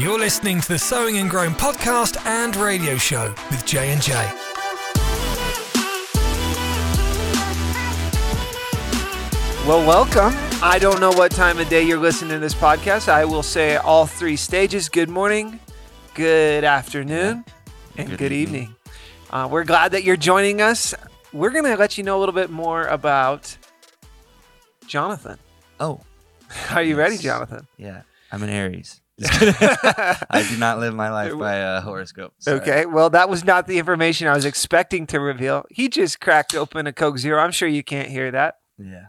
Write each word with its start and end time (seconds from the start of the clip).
You're 0.00 0.18
listening 0.18 0.62
to 0.62 0.68
the 0.68 0.78
Sowing 0.78 1.18
and 1.18 1.28
Growing 1.28 1.50
podcast 1.52 2.24
and 2.24 2.56
radio 2.56 2.96
show 2.96 3.34
with 3.50 3.66
J 3.66 3.92
and 3.92 4.00
J. 4.00 4.14
Well, 9.66 9.86
welcome. 9.86 10.32
I 10.62 10.78
don't 10.80 10.98
know 11.00 11.10
what 11.12 11.30
time 11.30 11.58
of 11.60 11.68
day 11.68 11.82
you're 11.82 11.98
listening 11.98 12.30
to 12.32 12.38
this 12.40 12.54
podcast. 12.54 13.08
I 13.08 13.24
will 13.24 13.42
say 13.42 13.76
all 13.76 14.04
three 14.06 14.34
stages 14.34 14.88
good 14.88 15.08
morning, 15.08 15.60
good 16.14 16.64
afternoon, 16.64 17.44
and 17.96 18.08
good, 18.08 18.18
Good 18.18 18.32
evening. 18.32 18.62
evening. 18.62 18.76
Uh, 19.30 19.48
we're 19.50 19.62
glad 19.64 19.92
that 19.92 20.02
you're 20.02 20.16
joining 20.16 20.60
us. 20.60 20.92
We're 21.32 21.50
going 21.50 21.64
to 21.64 21.76
let 21.76 21.98
you 21.98 22.02
know 22.04 22.18
a 22.18 22.20
little 22.20 22.34
bit 22.34 22.50
more 22.50 22.86
about 22.86 23.56
Jonathan. 24.88 25.38
Oh, 25.78 26.00
Are 26.70 26.82
you 26.82 26.96
ready, 26.96 27.18
Jonathan? 27.18 27.68
yeah. 27.76 28.02
I'm 28.32 28.42
an 28.42 28.48
Aries. 28.48 28.99
I 30.30 30.46
do 30.48 30.56
not 30.56 30.78
live 30.78 30.94
my 30.94 31.10
life 31.10 31.38
by 31.38 31.54
a 31.56 31.80
horoscope. 31.80 32.32
Sorry. 32.38 32.60
Okay, 32.60 32.86
well, 32.86 33.10
that 33.10 33.28
was 33.28 33.44
not 33.44 33.66
the 33.66 33.78
information 33.78 34.26
I 34.28 34.34
was 34.34 34.44
expecting 34.44 35.06
to 35.08 35.20
reveal. 35.20 35.64
He 35.70 35.88
just 35.88 36.20
cracked 36.20 36.54
open 36.54 36.86
a 36.86 36.92
Coke 36.92 37.18
Zero. 37.18 37.40
I'm 37.42 37.50
sure 37.50 37.68
you 37.68 37.82
can't 37.84 38.08
hear 38.08 38.30
that. 38.30 38.56
Yeah. 38.78 39.06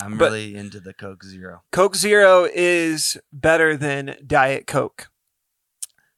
I'm 0.00 0.16
But- 0.16 0.26
really 0.32 0.54
into 0.56 0.80
the 0.80 0.94
Coke 0.94 1.22
Zero. 1.24 1.62
Coke 1.72 1.94
Zero 1.94 2.48
is 2.52 3.18
better 3.32 3.76
than 3.76 4.16
Diet 4.26 4.66
Coke. 4.66 5.10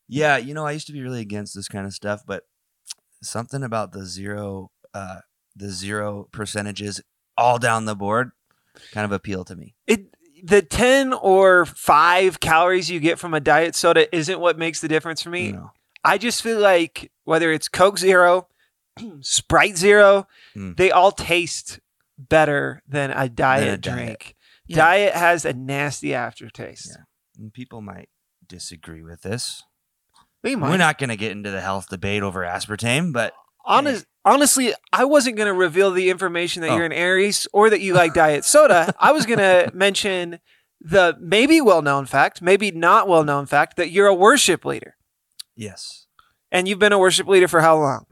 Yeah, 0.08 0.36
you 0.36 0.54
know, 0.54 0.66
I 0.66 0.72
used 0.72 0.86
to 0.88 0.92
be 0.92 1.02
really 1.02 1.20
against 1.20 1.54
this 1.54 1.68
kind 1.68 1.86
of 1.86 1.92
stuff, 1.94 2.22
but 2.26 2.44
something 3.22 3.62
about 3.62 3.92
the 3.92 4.04
zero, 4.04 4.70
uh, 4.92 5.20
the 5.56 5.70
zero 5.70 6.28
percentages 6.32 7.00
all 7.38 7.58
down 7.58 7.86
the 7.86 7.96
board 7.96 8.32
kind 8.92 9.04
of 9.04 9.12
appeal 9.12 9.44
to 9.44 9.56
me. 9.56 9.74
it 9.86 10.14
the 10.42 10.60
10 10.60 11.12
or 11.12 11.64
5 11.66 12.40
calories 12.40 12.90
you 12.90 12.98
get 13.00 13.18
from 13.18 13.32
a 13.32 13.40
diet 13.40 13.74
soda 13.76 14.14
isn't 14.14 14.40
what 14.40 14.58
makes 14.58 14.80
the 14.80 14.88
difference 14.88 15.22
for 15.22 15.30
me. 15.30 15.46
You 15.46 15.52
know, 15.52 15.70
I 16.04 16.18
just 16.18 16.42
feel 16.42 16.58
like 16.58 17.12
whether 17.24 17.52
it's 17.52 17.68
Coke 17.68 17.98
Zero, 17.98 18.48
Sprite 19.20 19.76
Zero, 19.76 20.26
Mm. 20.56 20.76
they 20.76 20.90
all 20.90 21.12
taste 21.12 21.80
better 22.18 22.82
than 22.86 23.10
a 23.10 23.28
diet 23.28 23.80
diet. 23.80 23.96
drink. 23.96 24.34
Yeah. 24.66 24.76
Diet 24.76 25.14
has 25.14 25.44
a 25.44 25.52
nasty 25.54 26.14
aftertaste. 26.14 26.90
Yeah. 26.96 27.04
and 27.38 27.52
people 27.52 27.80
might 27.80 28.08
disagree 28.46 29.02
with 29.02 29.22
this. 29.22 29.62
We 30.42 30.56
might. 30.56 30.70
We're 30.70 30.76
not 30.76 30.98
going 30.98 31.08
to 31.10 31.16
get 31.16 31.32
into 31.32 31.50
the 31.50 31.60
health 31.60 31.88
debate 31.88 32.22
over 32.22 32.40
aspartame, 32.40 33.12
but 33.12 33.32
Honest, 33.64 34.04
honestly, 34.24 34.72
I 34.92 35.04
wasn't 35.04 35.36
going 35.36 35.46
to 35.48 35.52
reveal 35.54 35.90
the 35.90 36.10
information 36.10 36.62
that 36.62 36.70
Oh. 36.70 36.76
you're 36.76 36.84
an 36.86 36.92
Aries 36.92 37.46
or 37.52 37.70
that 37.70 37.80
you 37.80 37.94
like 37.94 38.14
diet 38.14 38.44
soda. 38.44 38.94
I 38.98 39.12
was 39.12 39.26
going 39.26 39.38
to 39.38 39.70
mention 39.74 40.38
the 40.80 41.16
maybe 41.20 41.60
well-known 41.60 42.06
fact, 42.06 42.42
maybe 42.42 42.70
not 42.70 43.06
well-known 43.08 43.46
fact 43.46 43.76
that 43.76 43.90
you're 43.90 44.06
a 44.08 44.14
worship 44.14 44.64
leader. 44.64 44.96
yes. 45.56 46.06
And 46.50 46.68
you've 46.68 46.78
been 46.78 46.92
a 46.92 46.98
worship 46.98 47.26
leader 47.26 47.48
for 47.48 47.62
how 47.62 47.78
long? 47.78 48.04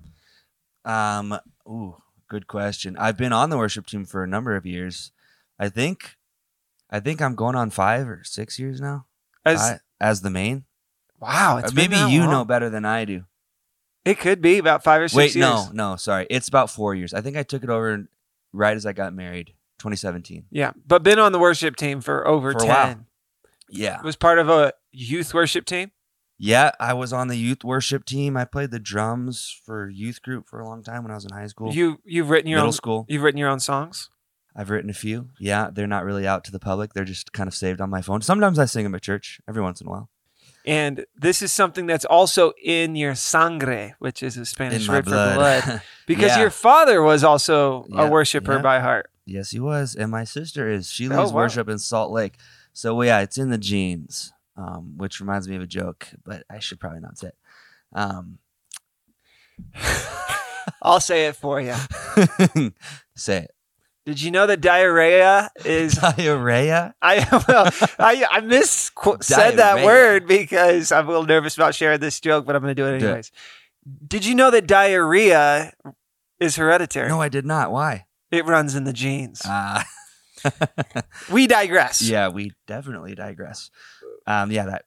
Um, 0.86 1.38
ooh, 1.69 1.97
good 2.27 2.47
question. 2.47 2.97
I've 2.97 3.19
been 3.19 3.34
on 3.34 3.50
the 3.50 3.58
worship 3.58 3.86
team 3.86 4.06
for 4.06 4.25
a 4.25 4.27
number 4.27 4.56
of 4.56 4.64
years. 4.64 5.12
I 5.58 5.69
think, 5.69 6.16
I 6.88 7.00
think 7.00 7.20
I'm 7.20 7.34
going 7.34 7.55
on 7.55 7.69
five 7.69 8.08
or 8.08 8.22
six 8.25 8.58
years 8.58 8.81
now 8.81 9.05
As 9.44 9.61
I- 9.61 9.81
as 10.00 10.22
the 10.22 10.31
main. 10.31 10.64
wow, 11.19 11.61
been 11.61 11.75
Maybe 11.75 11.97
you 11.97 12.20
long. 12.22 12.31
know 12.31 12.44
better 12.47 12.70
than 12.70 12.86
I 12.86 13.05
do. 13.05 13.25
It 14.05 14.19
could 14.19 14.41
be 14.41 14.59
about 14.59 14.83
five 14.83 15.03
or 15.03 15.09
six 15.09 15.17
Wait, 15.17 15.34
years. 15.37 15.41
no, 15.47 15.69
no, 15.73 15.97
sorry. 15.97 16.27
It's 16.31 16.48
about 16.48 16.70
four 16.70 16.95
years. 16.95 17.12
I 17.12 17.20
think 17.20 17.37
I 17.37 17.43
took 17.43 17.62
it 17.62 17.70
over 17.70 18.09
right 18.53 18.77
as 18.77 18.87
I 18.87 18.93
got 18.93 19.12
married, 19.12 19.48
2017. 19.79 20.47
Yeah, 20.51 20.73
but 20.87 21.03
been 21.03 21.19
on 21.19 21.33
the 21.33 21.39
worship 21.39 21.77
team 21.77 22.01
for 22.01 22.27
over 22.27 22.53
For 22.53 22.59
a 22.59 22.61
ten. 22.61 22.69
while. 22.69 23.06
Yeah, 23.69 24.01
Was 24.03 24.17
part 24.17 24.39
of 24.39 24.48
a 24.48 24.73
youth 24.91 25.33
worship 25.34 25.65
team. 25.65 25.93
yeah. 26.39 26.73
I 26.81 26.93
was 26.95 27.12
on 27.12 27.28
the 27.28 27.37
youth 27.37 27.62
worship 27.62 28.05
team. 28.05 28.37
I 28.37 28.45
played 28.45 28.71
the 28.73 28.81
drums 28.81 29.61
for 29.65 29.89
youth 29.89 30.23
group 30.23 30.48
for 30.48 30.59
a 30.60 30.66
long 30.66 30.83
time 30.83 31.03
when 31.05 31.12
I 31.12 31.15
was 31.15 31.25
in 31.25 31.31
high 31.33 31.47
school, 31.47 31.72
You 31.72 32.00
you've 32.05 32.31
written 32.31 32.49
your 32.50 32.56
middle 32.59 32.69
own 32.69 32.72
school. 32.72 33.06
you've 33.09 33.22
written 33.22 33.39
your 33.39 33.49
own 33.50 33.60
songs. 33.60 34.10
I've 34.56 34.71
written 34.71 34.91
a 34.91 34.94
few. 34.94 35.28
Yeah, 35.39 35.69
they're 35.72 35.87
not 35.87 36.05
really 36.05 36.27
out 36.27 36.43
to 36.44 36.50
the 36.53 36.59
public. 36.59 36.94
They're 36.94 37.05
just 37.05 37.33
kind 37.33 37.47
of 37.47 37.55
saved 37.55 37.81
on 37.81 37.89
my 37.91 38.03
phone. 38.03 38.21
Sometimes 38.22 38.59
I 38.59 38.65
sing 38.65 38.83
them 38.83 38.94
at 38.97 39.03
church 39.03 39.41
every 39.49 39.62
once 39.62 39.81
in 39.81 39.87
a 39.87 39.91
while. 39.91 40.09
And 40.70 41.04
this 41.16 41.42
is 41.42 41.50
something 41.53 41.86
that's 41.86 42.04
also 42.04 42.53
in 42.62 42.94
your 42.94 43.14
sangre, 43.16 43.97
which 43.98 44.22
is 44.22 44.36
a 44.36 44.47
Spanish 44.47 44.88
word 44.88 45.04
blood. 45.04 45.34
for 45.34 45.38
blood. 45.69 45.82
Because 46.06 46.31
Yeah. 46.36 46.41
your 46.42 46.50
father 46.50 47.03
was 47.03 47.25
also 47.25 47.86
Yeah, 47.88 48.03
a 48.03 48.10
worshiper 48.10 48.54
yeah. 48.56 48.62
by 48.62 48.78
heart. 48.80 49.10
Yes, 49.26 49.50
he 49.50 49.59
was, 49.60 49.94
and 49.97 50.10
my 50.10 50.25
sister 50.25 50.69
is. 50.70 50.88
She 50.91 51.09
Oh, 51.09 51.16
leads 51.16 51.32
wow. 51.32 51.42
worship 51.42 51.69
in 51.69 51.78
Salt 51.78 52.12
Lake. 52.12 52.34
So 52.72 53.00
yeah, 53.03 53.20
it's 53.20 53.36
in 53.38 53.50
the 53.50 53.59
genes. 53.59 54.32
Um, 54.56 54.94
which 54.97 55.20
reminds 55.20 55.48
me 55.48 55.56
of 55.56 55.62
a 55.62 55.66
joke, 55.66 56.09
but 56.25 56.44
I 56.50 56.59
should 56.60 56.78
probably 56.80 57.00
not 57.00 57.16
say 57.19 57.28
it. 57.28 57.36
Um, 57.94 58.38
I'll 60.82 61.00
say 61.00 61.26
it 61.26 61.36
for 61.36 61.60
you. 61.60 61.75
say 63.16 63.38
it. 63.44 63.54
Did 64.06 64.21
you 64.22 64.31
know 64.31 64.47
that 64.47 64.61
diarrhea 64.61 65.50
is 65.65 65.94
Diarrhea. 66.16 66.94
I 67.03 67.27
well, 67.47 67.71
I 67.99 68.27
I 68.31 68.41
miss 68.41 68.91
said 69.21 69.56
that 69.56 69.84
word 69.84 70.27
because 70.27 70.91
I'm 70.91 71.06
a 71.06 71.09
little 71.11 71.27
nervous 71.27 71.56
about 71.56 71.75
sharing 71.75 72.00
this 72.00 72.19
joke, 72.21 72.47
but 72.47 72.56
I'm 72.56 72.62
going 72.62 72.75
to 72.75 72.83
do 72.83 72.87
it 72.87 73.03
anyways. 73.03 73.31
Did 74.06 74.25
you 74.25 74.34
know 74.34 74.50
that 74.50 74.66
diarrhea 74.66 75.72
is 76.39 76.56
hereditary? 76.56 77.09
No, 77.09 77.21
I 77.21 77.28
did 77.28 77.47
not. 77.47 77.71
Why? 77.71 78.06
it 78.31 78.47
runs 78.47 78.75
in 78.75 78.84
the 78.84 78.93
genes. 78.93 79.43
Uh, 79.44 79.83
we 81.33 81.47
digress. 81.47 82.00
yeah, 82.00 82.28
we 82.28 82.53
definitely 82.66 83.15
digress. 83.15 83.71
Um, 84.30 84.52
yeah, 84.52 84.66
that 84.66 84.84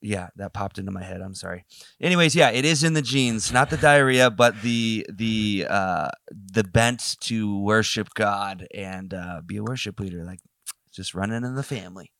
yeah 0.00 0.28
that 0.36 0.52
popped 0.52 0.78
into 0.78 0.92
my 0.92 1.02
head. 1.02 1.20
I'm 1.20 1.34
sorry. 1.34 1.64
Anyways, 2.00 2.36
yeah, 2.36 2.50
it 2.50 2.64
is 2.64 2.84
in 2.84 2.92
the 2.92 3.02
genes, 3.02 3.52
not 3.52 3.70
the 3.70 3.76
diarrhea, 3.76 4.30
but 4.30 4.62
the 4.62 5.06
the 5.12 5.66
uh, 5.68 6.10
the 6.30 6.62
bent 6.62 7.16
to 7.22 7.58
worship 7.60 8.10
God 8.14 8.68
and 8.72 9.12
uh, 9.12 9.40
be 9.44 9.56
a 9.56 9.64
worship 9.64 9.98
leader, 9.98 10.22
like 10.24 10.40
just 10.92 11.14
running 11.14 11.44
in 11.44 11.54
the 11.56 11.62
family. 11.62 12.12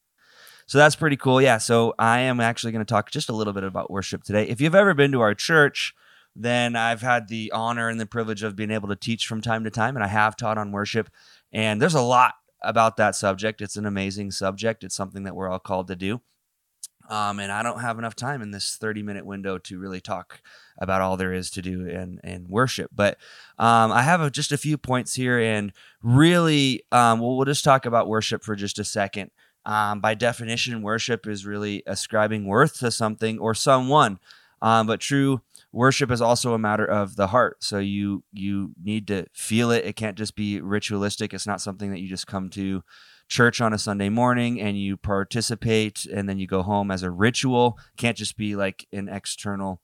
So 0.67 0.79
that's 0.79 0.97
pretty 0.97 1.17
cool. 1.17 1.41
Yeah. 1.41 1.59
So 1.59 1.95
I 1.99 2.21
am 2.21 2.41
actually 2.41 2.73
going 2.73 2.85
to 2.85 2.93
talk 2.93 3.13
just 3.13 3.29
a 3.29 3.33
little 3.33 3.53
bit 3.53 3.63
about 3.63 3.91
worship 3.91 4.25
today. 4.25 4.49
If 4.49 4.61
you've 4.61 4.75
ever 4.75 4.95
been 4.95 5.13
to 5.13 5.21
our 5.21 5.35
church, 5.35 5.95
then 6.35 6.75
I've 6.75 7.03
had 7.03 7.29
the 7.29 7.53
honor 7.53 7.89
and 7.89 8.01
the 8.01 8.07
privilege 8.07 8.43
of 8.43 8.57
being 8.57 8.73
able 8.73 8.89
to 8.89 8.97
teach 8.97 9.29
from 9.29 9.41
time 9.41 9.63
to 9.63 9.71
time, 9.71 9.95
and 9.95 10.05
I 10.05 10.09
have 10.09 10.37
taught 10.37 10.59
on 10.59 10.73
worship. 10.73 11.09
And 11.53 11.81
there's 11.81 11.95
a 11.95 12.01
lot 12.01 12.35
about 12.63 12.97
that 12.97 13.15
subject. 13.15 13.61
It's 13.61 13.77
an 13.77 13.87
amazing 13.87 14.33
subject. 14.33 14.83
It's 14.83 14.97
something 14.97 15.23
that 15.23 15.37
we're 15.37 15.49
all 15.49 15.61
called 15.61 15.87
to 15.87 15.97
do. 15.97 16.21
Um, 17.09 17.39
and 17.39 17.53
I 17.53 17.63
don't 17.63 17.81
have 17.81 17.99
enough 17.99 18.15
time 18.15 18.43
in 18.43 18.51
this 18.51 18.77
30 18.77 19.03
minute 19.03 19.27
window 19.27 19.59
to 19.59 19.79
really 19.79 20.01
talk 20.01 20.41
about 20.79 21.01
all 21.01 21.17
there 21.17 21.33
is 21.33 21.51
to 21.53 21.63
do 21.63 21.87
in, 21.87 22.21
in 22.25 22.47
worship. 22.49 22.91
But 22.95 23.19
um, 23.59 23.93
I 23.93 24.03
have 24.03 24.21
a, 24.21 24.31
just 24.31 24.53
a 24.53 24.59
few 24.59 24.77
points 24.77 25.15
here, 25.15 25.39
and 25.39 25.73
really, 26.03 26.83
um, 26.93 27.21
well, 27.21 27.37
we'll 27.37 27.47
just 27.47 27.65
talk 27.65 27.87
about 27.87 28.09
worship 28.09 28.43
for 28.43 28.55
just 28.57 28.79
a 28.79 28.85
second. 28.85 29.31
Um, 29.65 30.01
by 30.01 30.15
definition, 30.15 30.83
worship 30.83 31.27
is 31.27 31.45
really 31.45 31.83
ascribing 31.87 32.47
worth 32.47 32.79
to 32.79 32.91
something 32.91 33.39
or 33.39 33.55
someone. 33.55 34.19
Um, 34.63 34.87
but 34.87 35.01
true 35.01 35.43
worship 35.73 36.11
is 36.11 36.23
also 36.23 36.55
a 36.55 36.59
matter 36.59 36.85
of 36.85 37.17
the 37.17 37.29
heart. 37.29 37.63
So 37.63 37.79
you 37.79 38.25
you 38.33 38.73
need 38.83 39.07
to 39.09 39.27
feel 39.33 39.71
it. 39.71 39.85
It 39.85 39.97
can't 39.97 40.17
just 40.17 40.35
be 40.35 40.61
ritualistic. 40.61 41.35
It's 41.35 41.47
not 41.47 41.61
something 41.61 41.91
that 41.91 42.01
you 42.01 42.09
just 42.09 42.27
come 42.27 42.49
to 42.51 42.83
church 43.29 43.61
on 43.61 43.73
a 43.73 43.79
Sunday 43.79 44.09
morning 44.09 44.61
and 44.61 44.79
you 44.79 44.97
participate 44.97 46.07
and 46.07 46.29
then 46.29 46.39
you 46.39 46.47
go 46.47 46.63
home 46.63 46.91
as 46.91 47.03
a 47.03 47.11
ritual. 47.11 47.79
Can't 47.97 48.17
just 48.17 48.37
be 48.37 48.57
like 48.57 48.87
an 48.93 49.09
external 49.09 49.81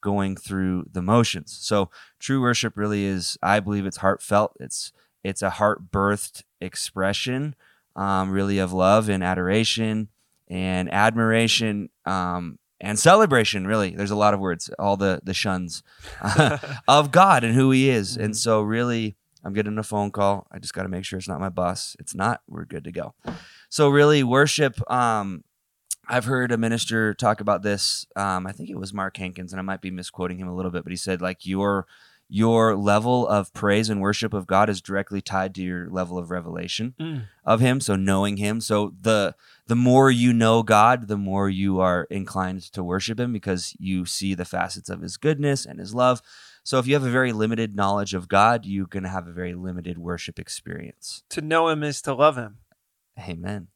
going 0.00 0.36
through 0.36 0.84
the 0.92 1.02
motions. 1.02 1.56
So 1.60 1.90
true 2.18 2.40
worship 2.40 2.76
really 2.76 3.04
is, 3.04 3.38
I 3.42 3.60
believe 3.60 3.86
it's 3.86 3.96
heartfelt. 3.98 4.56
It's 4.60 4.92
it's 5.24 5.40
a 5.40 5.50
heart 5.50 5.90
birthed 5.90 6.42
expression, 6.60 7.56
um, 7.96 8.30
really 8.30 8.58
of 8.58 8.72
love 8.74 9.08
and 9.08 9.24
adoration 9.24 10.08
and 10.48 10.92
admiration 10.92 11.88
um, 12.04 12.58
and 12.78 12.98
celebration. 12.98 13.66
Really, 13.66 13.96
there's 13.96 14.10
a 14.10 14.16
lot 14.16 14.34
of 14.34 14.40
words, 14.40 14.70
all 14.78 14.96
the 14.96 15.20
the 15.24 15.34
shuns 15.34 15.82
of 16.88 17.10
God 17.10 17.42
and 17.42 17.54
who 17.54 17.70
He 17.70 17.88
is. 17.88 18.16
And 18.16 18.36
so, 18.36 18.60
really, 18.60 19.16
I'm 19.44 19.52
getting 19.52 19.78
a 19.78 19.82
phone 19.82 20.10
call. 20.10 20.46
I 20.50 20.58
just 20.58 20.74
got 20.74 20.82
to 20.84 20.88
make 20.88 21.04
sure 21.04 21.18
it's 21.18 21.28
not 21.28 21.40
my 21.40 21.48
boss. 21.50 21.96
It's 21.98 22.14
not. 22.14 22.40
We're 22.48 22.64
good 22.64 22.84
to 22.84 22.92
go. 22.92 23.14
So, 23.68 23.88
really, 23.88 24.22
worship. 24.22 24.78
Um, 24.90 25.44
I've 26.08 26.26
heard 26.26 26.52
a 26.52 26.58
minister 26.58 27.14
talk 27.14 27.40
about 27.40 27.62
this. 27.62 28.06
Um, 28.14 28.46
I 28.46 28.52
think 28.52 28.68
it 28.70 28.78
was 28.78 28.92
Mark 28.92 29.16
Hankins, 29.16 29.52
and 29.52 29.60
I 29.60 29.62
might 29.62 29.80
be 29.80 29.90
misquoting 29.90 30.38
him 30.38 30.48
a 30.48 30.54
little 30.54 30.70
bit, 30.70 30.82
but 30.84 30.90
he 30.92 30.96
said 30.96 31.20
like 31.22 31.46
your 31.46 31.86
your 32.26 32.74
level 32.74 33.28
of 33.28 33.52
praise 33.52 33.90
and 33.90 34.00
worship 34.00 34.32
of 34.32 34.46
God 34.46 34.70
is 34.70 34.80
directly 34.80 35.20
tied 35.20 35.54
to 35.54 35.62
your 35.62 35.90
level 35.90 36.16
of 36.16 36.30
revelation 36.30 36.94
Mm. 36.98 37.24
of 37.44 37.60
Him. 37.60 37.80
So 37.80 37.96
knowing 37.96 38.38
Him. 38.38 38.60
So 38.62 38.94
the 38.98 39.34
the 39.66 39.76
more 39.76 40.10
you 40.10 40.32
know 40.32 40.62
God, 40.62 41.08
the 41.08 41.18
more 41.18 41.48
you 41.50 41.80
are 41.80 42.04
inclined 42.04 42.62
to 42.72 42.82
worship 42.82 43.20
Him 43.20 43.32
because 43.32 43.74
you 43.78 44.06
see 44.06 44.34
the 44.34 44.46
facets 44.46 44.88
of 44.88 45.02
His 45.02 45.16
goodness 45.18 45.66
and 45.66 45.78
His 45.78 45.94
love. 45.94 46.22
So 46.64 46.78
if 46.78 46.86
you 46.86 46.94
have 46.94 47.04
a 47.04 47.10
very 47.10 47.32
limited 47.32 47.76
knowledge 47.76 48.14
of 48.14 48.28
God, 48.28 48.64
you're 48.64 48.86
going 48.86 49.02
to 49.02 49.08
have 49.08 49.28
a 49.28 49.32
very 49.32 49.54
limited 49.54 49.98
worship 49.98 50.38
experience. 50.38 51.22
To 51.30 51.40
know 51.40 51.68
him 51.68 51.82
is 51.82 52.02
to 52.02 52.14
love 52.14 52.36
him. 52.36 52.58
Amen. 53.18 53.68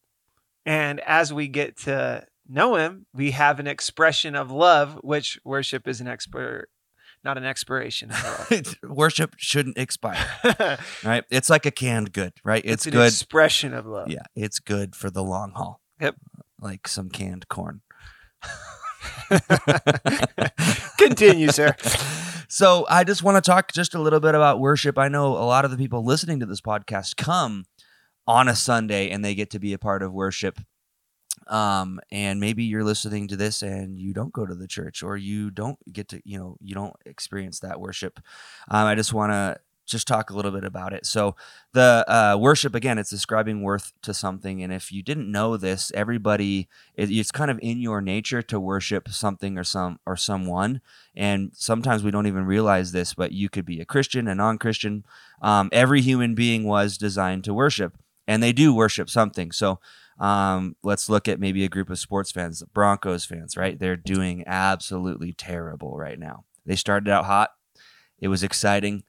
And 0.68 1.00
as 1.00 1.32
we 1.32 1.48
get 1.48 1.78
to 1.78 2.26
know 2.46 2.76
Him, 2.76 3.06
we 3.14 3.30
have 3.30 3.58
an 3.58 3.66
expression 3.66 4.34
of 4.34 4.50
love, 4.50 4.98
which 5.02 5.38
worship 5.42 5.88
is 5.88 6.00
an 6.02 6.08
expert, 6.08 6.68
not 7.24 7.38
an 7.38 7.44
expiration. 7.44 8.12
Worship 8.82 9.34
shouldn't 9.38 9.78
expire, 9.78 10.18
right? 11.04 11.24
It's 11.30 11.48
like 11.48 11.64
a 11.64 11.70
canned 11.70 12.12
good, 12.12 12.34
right? 12.44 12.62
It's, 12.64 12.86
it's 12.86 12.86
an 12.86 12.92
good. 12.92 13.06
expression 13.06 13.72
of 13.72 13.86
love. 13.86 14.10
Yeah, 14.10 14.24
it's 14.34 14.58
good 14.58 14.94
for 14.94 15.10
the 15.10 15.22
long 15.22 15.52
haul. 15.52 15.80
Yep. 16.02 16.16
Like 16.60 16.86
some 16.86 17.08
canned 17.08 17.48
corn. 17.48 17.80
Continue, 20.98 21.48
sir. 21.48 21.74
So 22.48 22.86
I 22.88 23.04
just 23.04 23.22
want 23.22 23.42
to 23.42 23.50
talk 23.50 23.72
just 23.72 23.94
a 23.94 24.00
little 24.00 24.20
bit 24.20 24.34
about 24.34 24.58
worship. 24.58 24.98
I 24.98 25.08
know 25.08 25.26
a 25.26 25.44
lot 25.44 25.66
of 25.66 25.70
the 25.70 25.76
people 25.76 26.02
listening 26.02 26.40
to 26.40 26.46
this 26.46 26.62
podcast 26.62 27.16
come 27.16 27.66
on 28.26 28.48
a 28.48 28.56
Sunday 28.56 29.10
and 29.10 29.22
they 29.22 29.34
get 29.34 29.50
to 29.50 29.58
be 29.58 29.74
a 29.74 29.78
part 29.78 30.02
of 30.02 30.14
worship. 30.14 30.58
Um, 31.46 32.00
and 32.10 32.40
maybe 32.40 32.64
you're 32.64 32.84
listening 32.84 33.28
to 33.28 33.36
this 33.36 33.62
and 33.62 33.98
you 33.98 34.14
don't 34.14 34.32
go 34.32 34.46
to 34.46 34.54
the 34.54 34.66
church 34.66 35.02
or 35.02 35.16
you 35.16 35.50
don't 35.50 35.78
get 35.92 36.08
to, 36.08 36.20
you 36.24 36.38
know, 36.38 36.56
you 36.60 36.74
don't 36.74 36.96
experience 37.04 37.60
that 37.60 37.80
worship. 37.80 38.18
Um, 38.70 38.86
I 38.86 38.94
just 38.94 39.12
want 39.12 39.32
to 39.32 39.58
just 39.88 40.06
talk 40.06 40.30
a 40.30 40.34
little 40.34 40.50
bit 40.50 40.64
about 40.64 40.92
it. 40.92 41.06
So 41.06 41.34
the 41.72 42.04
uh, 42.06 42.36
worship 42.38 42.74
again, 42.74 42.98
it's 42.98 43.12
ascribing 43.12 43.62
worth 43.62 43.92
to 44.02 44.14
something, 44.14 44.62
and 44.62 44.72
if 44.72 44.92
you 44.92 45.02
didn't 45.02 45.30
know 45.30 45.56
this, 45.56 45.90
everybody 45.94 46.68
it, 46.94 47.10
it's 47.10 47.30
kind 47.30 47.50
of 47.50 47.58
in 47.62 47.80
your 47.80 48.00
nature 48.00 48.42
to 48.42 48.60
worship 48.60 49.08
something 49.08 49.58
or 49.58 49.64
some 49.64 49.98
or 50.06 50.16
someone, 50.16 50.80
and 51.16 51.50
sometimes 51.54 52.02
we 52.02 52.10
don't 52.10 52.26
even 52.26 52.44
realize 52.44 52.92
this, 52.92 53.14
but 53.14 53.32
you 53.32 53.48
could 53.48 53.64
be 53.64 53.80
a 53.80 53.84
Christian, 53.84 54.28
a 54.28 54.34
non-Christian. 54.34 55.04
Um, 55.42 55.68
every 55.72 56.02
human 56.02 56.34
being 56.34 56.64
was 56.64 56.98
designed 56.98 57.44
to 57.44 57.54
worship, 57.54 57.96
and 58.26 58.42
they 58.42 58.52
do 58.52 58.74
worship 58.74 59.10
something. 59.10 59.52
So. 59.52 59.80
Um, 60.20 60.74
let's 60.82 61.08
look 61.08 61.28
at 61.28 61.38
maybe 61.38 61.64
a 61.64 61.68
group 61.68 61.90
of 61.90 61.98
sports 62.00 62.32
fans, 62.32 62.64
Broncos 62.74 63.24
fans, 63.24 63.56
right? 63.56 63.78
They're 63.78 63.94
doing 63.94 64.42
absolutely 64.48 65.32
terrible 65.32 65.96
right 65.96 66.18
now. 66.18 66.42
They 66.66 66.74
started 66.74 67.08
out 67.08 67.26
hot. 67.26 67.50
It 68.18 68.26
was 68.26 68.42
exciting 68.42 69.04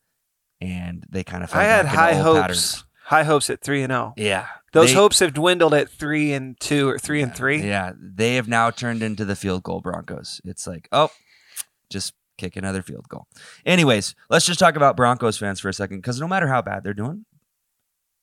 and 0.62 1.06
they 1.10 1.24
kind 1.24 1.44
of. 1.44 1.54
I 1.54 1.64
had 1.64 1.86
high 1.86 2.14
hopes. 2.14 2.84
High 3.06 3.24
hopes 3.24 3.50
at 3.50 3.62
three 3.62 3.82
and 3.82 3.92
zero. 3.92 4.14
Yeah, 4.18 4.46
those 4.72 4.90
they, 4.90 4.96
hopes 4.96 5.20
have 5.20 5.34
dwindled 5.34 5.74
at 5.74 5.90
three 5.90 6.32
and 6.34 6.60
two 6.60 6.88
or 6.88 7.00
three 7.00 7.20
yeah, 7.20 7.26
and 7.26 7.36
three. 7.36 7.62
Yeah, 7.62 7.94
they 8.00 8.36
have 8.36 8.48
now 8.48 8.70
turned 8.70 9.02
into 9.02 9.26
the 9.26 9.36
field 9.36 9.64
goal 9.64 9.82
Broncos. 9.82 10.42
It's 10.46 10.68
like, 10.68 10.88
oh, 10.92 11.10
just 11.90 12.14
kick 12.38 12.56
another 12.56 12.82
field 12.82 13.08
goal. 13.10 13.28
Anyways, 13.66 14.16
let's 14.30 14.46
just 14.46 14.60
talk 14.60 14.76
about 14.76 14.96
Broncos 14.96 15.38
fans 15.38 15.60
for 15.60 15.70
a 15.70 15.74
second, 15.74 15.98
because 15.98 16.20
no 16.22 16.28
matter 16.28 16.48
how 16.48 16.62
bad 16.62 16.84
they're 16.84 16.94
doing, 16.94 17.26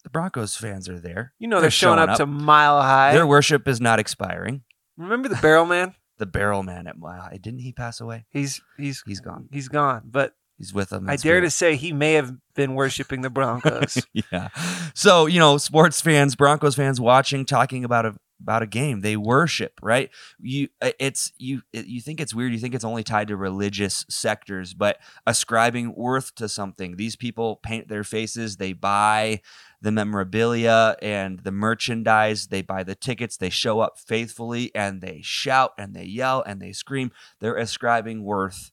the 0.05 0.11
Broncos 0.11 0.57
fans 0.57 0.89
are 0.89 1.01
there. 1.01 1.33
You 1.39 1.49
know 1.49 1.57
they're, 1.57 1.63
they're 1.63 1.71
showing, 1.73 1.99
showing 1.99 2.09
up, 2.11 2.13
up, 2.13 2.19
to 2.19 2.27
Mile 2.27 2.81
High. 2.81 3.13
Their 3.13 3.27
worship 3.27 3.67
is 3.67 3.81
not 3.81 3.99
expiring. 3.99 4.63
Remember 4.97 5.29
the 5.29 5.37
Barrel 5.37 5.67
Man? 5.67 5.95
the 6.19 6.27
Barrel 6.27 6.63
Man 6.63 6.87
at 6.87 6.97
Mile 6.97 7.23
High. 7.23 7.39
Didn't 7.43 7.61
he 7.61 7.73
pass 7.73 8.01
away? 8.01 8.25
He's 8.31 8.63
he's 8.77 9.03
he's 9.05 9.21
gone. 9.21 9.49
He's 9.51 9.69
gone. 9.69 10.03
But 10.05 10.35
He's 10.59 10.73
with 10.73 10.89
them. 10.89 11.09
I 11.09 11.17
dare 11.17 11.41
to 11.41 11.51
say 11.51 11.77
he 11.77 11.93
may 11.93 12.15
have 12.15 12.35
been 12.55 12.75
worshiping 12.75 13.21
the 13.21 13.31
Broncos. 13.31 14.07
yeah. 14.13 14.49
So 14.95 15.27
you 15.27 15.39
know, 15.39 15.59
sports 15.59 16.01
fans, 16.01 16.35
Broncos 16.35 16.75
fans, 16.75 17.01
watching, 17.01 17.45
talking 17.45 17.85
about 17.85 18.07
a 18.07 18.17
about 18.41 18.63
a 18.63 18.67
game, 18.67 19.01
they 19.01 19.17
worship, 19.17 19.79
right? 19.83 20.11
You, 20.39 20.69
uh, 20.83 20.91
it's 20.99 21.33
you. 21.39 21.63
You 21.73 22.01
think 22.01 22.21
it's 22.21 22.35
weird. 22.35 22.53
You 22.53 22.59
think 22.59 22.75
it's 22.75 22.85
only 22.85 23.03
tied 23.03 23.29
to 23.29 23.37
religious 23.37 24.05
sectors, 24.09 24.75
but 24.75 24.99
ascribing 25.27 25.95
worth 25.95 26.35
to 26.37 26.49
something. 26.49 26.97
These 26.97 27.17
people 27.17 27.57
paint 27.57 27.89
their 27.89 28.05
faces. 28.05 28.57
They 28.57 28.73
buy 28.73 29.41
the 29.81 29.93
memorabilia 29.93 30.97
and 31.03 31.41
the 31.41 31.53
merchandise. 31.53 32.49
They 32.49 32.63
buy 32.63 32.83
the 32.83 32.95
tickets. 32.95 33.37
They 33.37 33.51
show 33.51 33.81
up 33.81 33.99
faithfully 33.99 34.71
and 34.75 35.01
they 35.01 35.21
shout 35.23 35.73
and 35.79 35.95
they 35.95 36.05
yell 36.05 36.43
and 36.47 36.61
they 36.61 36.73
scream. 36.73 37.13
They're 37.41 37.57
ascribing 37.57 38.23
worth 38.23 38.71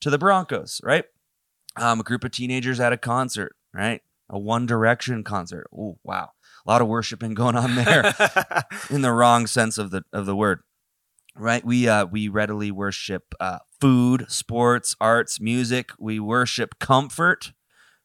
to 0.00 0.10
the 0.10 0.18
Broncos, 0.18 0.80
right? 0.82 1.04
Um, 1.76 2.00
a 2.00 2.02
group 2.02 2.24
of 2.24 2.30
teenagers 2.30 2.80
at 2.80 2.92
a 2.92 2.96
concert, 2.96 3.54
right? 3.72 4.02
A 4.28 4.38
One 4.38 4.66
Direction 4.66 5.22
concert. 5.22 5.68
Oh, 5.76 5.98
wow. 6.02 6.30
A 6.66 6.70
lot 6.70 6.82
of 6.82 6.88
worshiping 6.88 7.34
going 7.34 7.56
on 7.56 7.76
there 7.76 8.12
in 8.90 9.02
the 9.02 9.12
wrong 9.12 9.46
sense 9.46 9.78
of 9.78 9.90
the 9.90 10.02
of 10.12 10.26
the 10.26 10.34
word. 10.34 10.60
Right? 11.36 11.64
We 11.64 11.86
uh 11.86 12.06
we 12.06 12.28
readily 12.28 12.70
worship 12.70 13.34
uh 13.38 13.58
food, 13.80 14.26
sports, 14.28 14.96
arts, 15.00 15.38
music. 15.38 15.90
We 15.98 16.18
worship 16.18 16.78
comfort, 16.78 17.52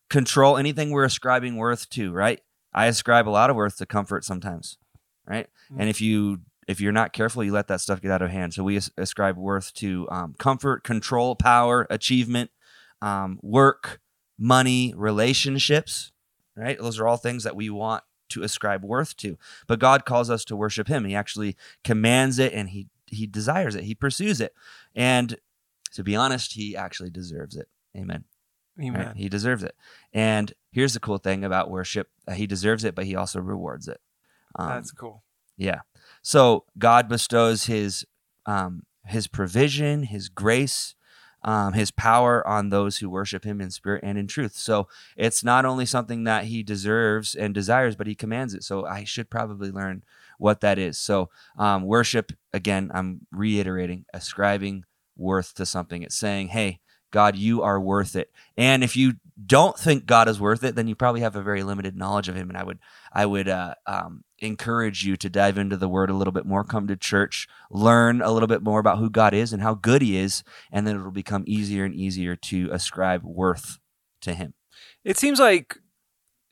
control, 0.10 0.58
anything 0.58 0.92
we're 0.92 1.06
ascribing 1.06 1.56
worth 1.56 1.90
to, 1.92 2.12
right? 2.12 2.42
I 2.74 2.86
ascribe 2.86 3.28
a 3.28 3.32
lot 3.32 3.50
of 3.50 3.56
worth 3.56 3.78
to 3.78 3.86
comfort 3.86 4.26
sometimes, 4.26 4.78
right? 5.26 5.48
Mm-hmm. 5.72 5.82
And 5.82 5.90
if 5.90 6.02
you 6.02 6.42
if 6.68 6.80
you're 6.80 6.92
not 6.92 7.14
careful, 7.14 7.44
you 7.44 7.52
let 7.52 7.68
that 7.68 7.82
stuff 7.82 8.02
get 8.02 8.12
out 8.12 8.22
of 8.22 8.30
hand. 8.30 8.54
So 8.54 8.64
we 8.64 8.80
ascribe 8.98 9.38
worth 9.38 9.74
to 9.76 10.08
um, 10.10 10.36
comfort, 10.38 10.84
control, 10.84 11.36
power, 11.36 11.88
achievement, 11.90 12.52
um, 13.02 13.40
work, 13.42 14.00
money, 14.38 14.94
relationships, 14.96 16.12
right? 16.56 16.78
Those 16.80 17.00
are 17.00 17.08
all 17.08 17.18
things 17.18 17.44
that 17.44 17.56
we 17.56 17.70
want 17.70 18.04
to 18.30 18.44
ascribe 18.44 18.84
worth 18.84 19.16
to. 19.18 19.38
But 19.68 19.80
God 19.80 20.06
calls 20.06 20.30
us 20.30 20.46
to 20.46 20.56
worship 20.56 20.88
Him. 20.88 21.06
He 21.06 21.16
actually 21.16 21.56
commands 21.84 22.40
it 22.40 22.54
and 22.54 22.70
He 22.70 22.88
He 23.08 23.28
desires 23.28 23.76
it. 23.76 23.84
He 23.84 23.96
pursues 23.96 24.42
it. 24.42 24.54
And 24.96 25.38
to 25.94 26.04
be 26.04 26.16
honest, 26.16 26.54
He 26.54 26.76
actually 26.76 27.10
deserves 27.10 27.56
it. 27.56 27.68
Amen. 27.96 28.24
Amen. 28.82 29.08
Right? 29.08 29.18
He 29.18 29.30
deserves 29.30 29.64
it. 29.64 29.76
And 30.14 30.54
here's 30.72 30.94
the 30.94 31.00
cool 31.00 31.18
thing 31.18 31.44
about 31.44 31.70
worship: 31.70 32.10
uh, 32.28 32.34
He 32.34 32.48
deserves 32.48 32.84
it, 32.84 32.96
but 32.96 33.06
He 33.06 33.16
also 33.16 33.40
rewards 33.40 33.88
it. 33.88 34.00
Um, 34.56 34.70
That's 34.70 34.92
cool. 34.92 35.24
Yeah. 35.58 35.82
So 36.22 36.66
God 36.78 37.10
bestows 37.10 37.66
His 37.66 38.06
um, 38.46 38.84
His 39.06 39.28
provision, 39.28 40.04
His 40.04 40.30
grace, 40.30 40.96
um, 41.44 41.74
his 41.74 41.92
power 41.92 42.46
on 42.48 42.70
those 42.70 42.98
who 42.98 43.10
worship 43.10 43.44
him 43.44 43.62
in 43.62 43.72
spirit 43.72 44.04
and 44.04 44.18
in 44.18 44.28
truth. 44.28 44.56
So 44.56 44.88
it's 45.16 45.44
not 45.44 45.66
only 45.66 45.86
something 45.86 46.24
that 46.26 46.46
he 46.46 46.64
deserves 46.64 47.36
and 47.36 47.54
desires, 47.54 47.96
but 47.96 48.08
he 48.08 48.16
commands 48.16 48.54
it. 48.54 48.64
So 48.64 48.86
I 48.86 49.04
should 49.04 49.30
probably 49.30 49.72
learn 49.72 50.04
what 50.38 50.62
that 50.62 50.78
is. 50.78 50.98
So 50.98 51.30
um, 51.58 51.84
worship, 51.84 52.32
again, 52.54 52.92
I'm 52.94 53.26
reiterating, 53.32 54.06
ascribing 54.14 54.86
worth 55.18 55.54
to 55.56 55.66
something. 55.66 56.04
It's 56.04 56.16
saying, 56.16 56.50
hey, 56.50 56.80
God, 57.12 57.36
you 57.36 57.62
are 57.62 57.80
worth 57.80 58.16
it. 58.16 58.32
And 58.58 58.84
if 58.84 58.96
you 58.96 59.16
don't 59.46 59.78
think 59.78 60.06
God 60.06 60.28
is 60.28 60.40
worth 60.40 60.64
it, 60.64 60.76
then 60.76 60.88
you 60.88 60.96
probably 60.96 61.22
have 61.22 61.36
a 61.36 61.42
very 61.42 61.64
limited 61.64 61.96
knowledge 61.96 62.30
of 62.30 62.36
Him. 62.36 62.50
And 62.50 62.58
I 62.58 62.64
would, 62.64 62.80
I 63.12 63.26
would 63.26 63.50
uh, 63.50 63.76
um, 63.86 64.24
encourage 64.40 65.04
you 65.04 65.16
to 65.18 65.30
dive 65.30 65.58
into 65.58 65.78
the 65.78 65.90
Word 65.90 66.10
a 66.10 66.14
little 66.14 66.34
bit 66.34 66.46
more, 66.46 66.64
come 66.64 66.88
to 66.88 66.96
church, 66.96 67.48
learn 67.70 68.22
a 68.22 68.32
little 68.32 68.48
bit 68.48 68.64
more 68.64 68.80
about 68.80 68.98
who 68.98 69.10
God 69.10 69.34
is 69.34 69.54
and 69.54 69.62
how 69.62 69.74
good 69.74 70.02
He 70.02 70.18
is, 70.18 70.44
and 70.72 70.86
then 70.86 70.96
it'll 70.96 71.12
become 71.12 71.44
easier 71.48 71.86
and 71.86 71.96
easier 71.96 72.36
to 72.36 72.70
ascribe 72.72 73.24
worth 73.24 73.80
to 74.22 74.34
Him. 74.34 74.54
It 75.04 75.18
seems 75.18 75.40
like 75.40 75.78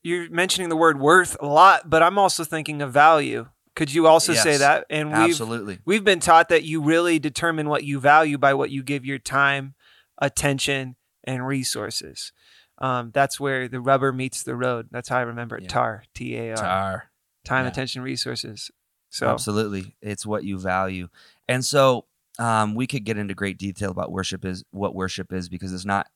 you're 0.03 0.29
mentioning 0.29 0.69
the 0.69 0.75
word 0.75 1.00
worth 1.00 1.38
a 1.39 1.45
lot, 1.45 1.89
but 1.89 2.01
I'm 2.01 2.17
also 2.17 2.43
thinking 2.43 2.81
of 2.81 2.91
value. 2.91 3.48
Could 3.75 3.93
you 3.93 4.07
also 4.07 4.33
yes, 4.33 4.43
say 4.43 4.57
that? 4.57 4.86
And 4.89 5.09
we've, 5.09 5.17
absolutely, 5.17 5.79
we've 5.86 6.03
been 6.03 6.19
taught 6.19 6.50
that 6.50 6.63
you 6.63 6.81
really 6.81 7.19
determine 7.19 7.69
what 7.69 7.83
you 7.83 8.00
value 8.00 8.38
by 8.38 8.53
what 8.53 8.71
you 8.71 8.83
give 8.83 9.05
your 9.05 9.19
time, 9.19 9.75
attention, 10.17 10.95
and 11.24 11.45
resources. 11.45 12.31
Um, 12.79 13.12
that's 13.13 13.39
where 13.39 13.67
the 13.67 13.81
rubber 13.81 14.12
meets 14.12 14.43
the 14.43 14.55
road. 14.55 14.88
That's 14.91 15.09
how 15.09 15.17
I 15.17 15.21
remember 15.21 15.57
it. 15.57 15.63
Yeah. 15.63 15.69
TAR, 15.69 16.03
T 16.13 16.38
A 16.38 16.51
R. 16.51 16.55
TAR. 16.55 17.12
Time, 17.43 17.65
yeah. 17.65 17.71
attention, 17.71 18.01
resources. 18.01 18.71
So 19.09 19.27
absolutely, 19.27 19.95
it's 20.01 20.25
what 20.25 20.43
you 20.43 20.59
value, 20.59 21.09
and 21.48 21.65
so 21.65 22.05
um, 22.38 22.75
we 22.75 22.88
could 22.88 23.03
get 23.03 23.17
into 23.17 23.33
great 23.33 23.57
detail 23.57 23.91
about 23.91 24.12
worship 24.12 24.45
is 24.45 24.63
what 24.71 24.95
worship 24.95 25.33
is 25.33 25.50
because 25.50 25.74
it's 25.74 25.86
not 25.86 26.07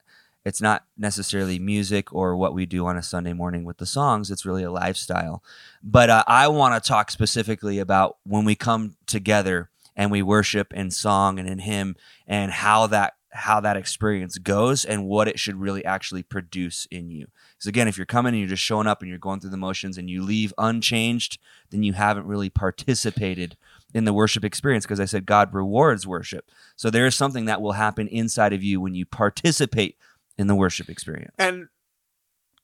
it's 0.44 0.60
not 0.60 0.84
necessarily 0.96 1.58
music 1.58 2.12
or 2.12 2.36
what 2.36 2.54
we 2.54 2.66
do 2.66 2.86
on 2.86 2.96
a 2.96 3.02
Sunday 3.02 3.32
morning 3.32 3.64
with 3.64 3.78
the 3.78 3.86
songs. 3.86 4.30
It's 4.30 4.44
really 4.44 4.62
a 4.62 4.70
lifestyle. 4.70 5.42
But 5.82 6.10
uh, 6.10 6.24
I 6.26 6.48
want 6.48 6.82
to 6.82 6.86
talk 6.86 7.10
specifically 7.10 7.78
about 7.78 8.18
when 8.24 8.44
we 8.44 8.54
come 8.54 8.96
together 9.06 9.70
and 9.96 10.10
we 10.10 10.22
worship 10.22 10.72
in 10.74 10.90
song 10.90 11.38
and 11.38 11.48
in 11.48 11.60
hymn 11.60 11.96
and 12.26 12.52
how 12.52 12.86
that 12.88 13.14
how 13.34 13.58
that 13.60 13.76
experience 13.76 14.38
goes 14.38 14.84
and 14.84 15.06
what 15.06 15.26
it 15.26 15.40
should 15.40 15.56
really 15.56 15.84
actually 15.84 16.22
produce 16.22 16.86
in 16.90 17.10
you. 17.10 17.26
Because 17.52 17.66
again, 17.66 17.88
if 17.88 17.96
you're 17.96 18.06
coming 18.06 18.32
and 18.32 18.38
you're 18.38 18.48
just 18.48 18.62
showing 18.62 18.86
up 18.86 19.00
and 19.00 19.08
you're 19.08 19.18
going 19.18 19.40
through 19.40 19.50
the 19.50 19.56
motions 19.56 19.98
and 19.98 20.08
you 20.08 20.22
leave 20.22 20.54
unchanged, 20.56 21.40
then 21.70 21.82
you 21.82 21.94
haven't 21.94 22.26
really 22.26 22.48
participated 22.48 23.56
in 23.92 24.04
the 24.04 24.12
worship 24.12 24.44
experience. 24.44 24.84
Because 24.84 25.00
I 25.00 25.04
said 25.04 25.26
God 25.26 25.52
rewards 25.52 26.06
worship. 26.06 26.48
So 26.76 26.90
there 26.90 27.06
is 27.06 27.16
something 27.16 27.46
that 27.46 27.60
will 27.60 27.72
happen 27.72 28.06
inside 28.06 28.52
of 28.52 28.62
you 28.62 28.80
when 28.80 28.94
you 28.94 29.04
participate 29.04 29.96
in 30.38 30.46
the 30.46 30.54
worship 30.54 30.88
experience. 30.88 31.34
And 31.36 31.68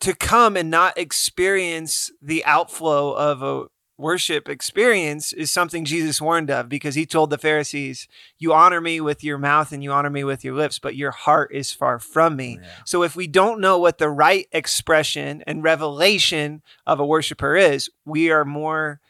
to 0.00 0.14
come 0.14 0.56
and 0.56 0.70
not 0.70 0.96
experience 0.96 2.12
the 2.22 2.44
outflow 2.44 3.12
of 3.12 3.42
a 3.42 3.66
worship 4.00 4.48
experience 4.48 5.32
is 5.32 5.50
something 5.50 5.84
Jesus 5.84 6.20
warned 6.20 6.50
of 6.50 6.68
because 6.68 6.94
he 6.94 7.06
told 7.06 7.30
the 7.30 7.38
Pharisees, 7.38 8.08
You 8.38 8.52
honor 8.52 8.80
me 8.80 9.00
with 9.00 9.22
your 9.22 9.38
mouth 9.38 9.72
and 9.72 9.84
you 9.84 9.92
honor 9.92 10.10
me 10.10 10.24
with 10.24 10.42
your 10.42 10.54
lips, 10.54 10.78
but 10.78 10.96
your 10.96 11.10
heart 11.10 11.50
is 11.54 11.72
far 11.72 11.98
from 11.98 12.36
me. 12.36 12.58
Yeah. 12.60 12.68
So 12.84 13.02
if 13.02 13.14
we 13.14 13.26
don't 13.26 13.60
know 13.60 13.78
what 13.78 13.98
the 13.98 14.08
right 14.08 14.46
expression 14.52 15.42
and 15.46 15.62
revelation 15.62 16.62
of 16.86 16.98
a 16.98 17.06
worshiper 17.06 17.56
is, 17.56 17.90
we 18.04 18.30
are 18.30 18.44
more 18.44 19.00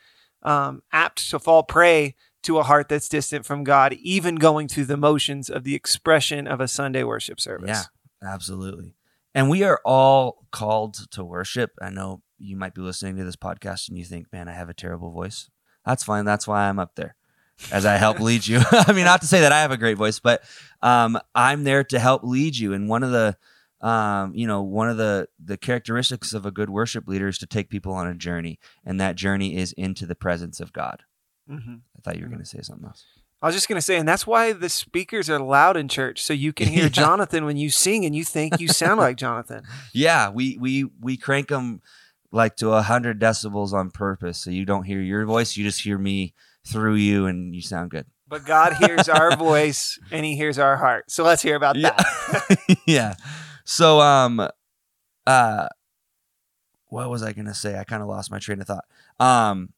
um, 0.42 0.82
apt 0.92 1.30
to 1.30 1.38
fall 1.38 1.62
prey 1.62 2.16
to 2.42 2.59
a 2.59 2.62
heart 2.62 2.88
that's 2.88 3.09
distant 3.09 3.44
from 3.44 3.64
God, 3.64 3.92
even 3.94 4.37
going 4.37 4.68
through 4.68 4.87
the 4.87 4.97
motions 4.97 5.50
of 5.50 5.64
the 5.64 5.75
expression 5.75 6.47
of 6.47 6.61
a 6.61 6.68
Sunday 6.68 7.02
worship 7.04 7.38
service. 7.38 7.87
Yeah, 8.23 8.28
absolutely. 8.28 8.94
And 9.35 9.49
we 9.49 9.62
are 9.62 9.80
all 9.85 10.47
called 10.50 11.11
to 11.12 11.25
worship. 11.25 11.70
I 11.80 11.90
know 11.90 12.23
you 12.40 12.56
might 12.56 12.75
be 12.75 12.80
listening 12.80 13.16
to 13.16 13.25
this 13.25 13.37
podcast 13.37 13.88
and 13.88 13.99
you 13.99 14.04
think, 14.04 14.32
man, 14.32 14.49
I 14.49 14.52
have 14.52 14.68
a 14.68 14.75
terrible 14.75 15.11
voice. 15.11 15.50
That's 15.85 16.02
fine. 16.04 16.25
That's 16.25 16.47
why 16.49 16.68
I'm 16.68 16.78
up 16.78 16.94
there 16.97 17.14
as 17.73 17.85
I 17.87 17.97
help 17.97 18.18
lead 18.20 18.47
you. 18.47 18.61
I 18.70 18.92
mean, 18.92 19.04
not 19.04 19.20
to 19.20 19.26
say 19.26 19.40
that 19.40 19.52
I 19.52 19.61
have 19.61 19.70
a 19.70 19.76
great 19.76 19.97
voice, 19.99 20.18
but 20.18 20.42
um, 20.82 21.18
I'm 21.35 21.64
there 21.64 21.85
to 21.85 21.99
help 21.99 22.23
lead 22.25 22.56
you. 22.56 22.73
And 22.73 22.88
one 22.88 23.02
of 23.02 23.11
the, 23.12 23.37
um, 23.87 24.35
you 24.35 24.47
know, 24.47 24.62
one 24.62 24.90
of 24.90 24.97
the 24.97 25.28
the 25.42 25.56
characteristics 25.56 26.35
of 26.35 26.44
a 26.44 26.50
good 26.50 26.68
worship 26.70 27.06
leader 27.09 27.28
is 27.28 27.38
to 27.38 27.47
take 27.47 27.70
people 27.70 27.92
on 27.94 28.06
a 28.06 28.14
journey, 28.14 28.59
and 28.85 29.00
that 29.00 29.16
journey 29.16 29.56
is 29.56 29.73
into 29.73 30.04
the 30.06 30.14
presence 30.14 30.61
of 30.61 30.73
God. 30.73 31.02
hmm 31.49 31.76
I 31.97 32.00
thought 32.02 32.16
you 32.16 32.23
were 32.25 32.28
going 32.28 32.40
to 32.42 32.47
say 32.47 32.61
something 32.62 32.87
else. 32.87 33.04
I 33.42 33.47
was 33.47 33.54
just 33.54 33.68
going 33.68 33.78
to 33.78 33.82
say, 33.82 33.97
and 33.97 34.06
that's 34.06 34.26
why 34.26 34.52
the 34.52 34.68
speakers 34.68 35.30
are 35.30 35.38
loud 35.38 35.78
in 35.78 35.88
church, 35.88 36.23
so 36.23 36.35
you 36.35 36.52
can 36.52 36.68
hear 36.68 36.82
Yeah. 36.85 36.88
Jonathan 36.90 37.47
when 37.47 37.56
you 37.56 37.70
sing, 37.70 38.04
and 38.04 38.14
you 38.14 38.23
think 38.23 38.61
you 38.61 38.68
sound 38.68 39.00
like 39.00 39.16
Jonathan. 39.16 39.64
Yeah, 39.94 40.28
we 40.28 40.59
we 40.61 40.85
we 41.00 41.16
crank 41.16 41.49
them 41.49 41.80
like 42.32 42.56
to 42.56 42.70
a 42.72 42.82
hundred 42.82 43.20
decibels 43.20 43.72
on 43.72 43.90
purpose, 43.90 44.38
so 44.38 44.50
you 44.50 44.64
don't 44.64 44.84
hear 44.84 45.00
your 45.00 45.25
voice, 45.26 45.56
you 45.56 45.64
just 45.64 45.82
hear 45.82 45.99
me 45.99 46.34
through 46.66 46.94
you, 46.94 47.26
and 47.26 47.54
you 47.54 47.62
sound 47.62 47.90
good. 47.90 48.06
But 48.28 48.44
God 48.44 48.75
hears 48.75 49.08
our 49.08 49.37
voice, 49.37 49.99
and 50.12 50.25
He 50.25 50.37
hears 50.37 50.58
our 50.58 50.76
heart. 50.76 51.10
So 51.10 51.25
let's 51.25 51.42
hear 51.42 51.56
about 51.56 51.76
Yeah. 51.76 51.96
that. 51.96 52.58
yeah. 52.87 53.14
So 53.64 54.00
um, 54.00 54.49
uh, 55.26 55.68
what 56.87 57.10
was 57.10 57.22
I 57.22 57.32
gonna 57.32 57.54
say? 57.54 57.78
I 57.78 57.84
kind 57.84 58.02
of 58.02 58.08
lost 58.08 58.30
my 58.30 58.38
train 58.38 58.60
of 58.60 58.66
thought. 58.66 58.84
Um, 59.18 59.72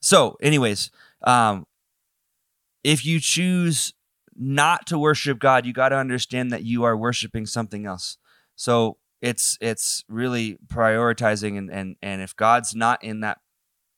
so 0.00 0.36
anyways, 0.42 0.90
um, 1.22 1.66
if 2.84 3.04
you 3.04 3.18
choose 3.20 3.92
not 4.36 4.86
to 4.86 4.98
worship 4.98 5.38
God, 5.38 5.66
you 5.66 5.72
got 5.72 5.88
to 5.88 5.96
understand 5.96 6.52
that 6.52 6.62
you 6.62 6.84
are 6.84 6.96
worshiping 6.96 7.46
something 7.46 7.86
else. 7.86 8.18
So 8.54 8.98
it's 9.26 9.58
it's 9.60 10.04
really 10.08 10.56
prioritizing 10.68 11.58
and 11.58 11.70
and 11.70 11.96
and 12.02 12.22
if 12.22 12.34
God's 12.36 12.74
not 12.74 13.02
in 13.02 13.20
that 13.20 13.38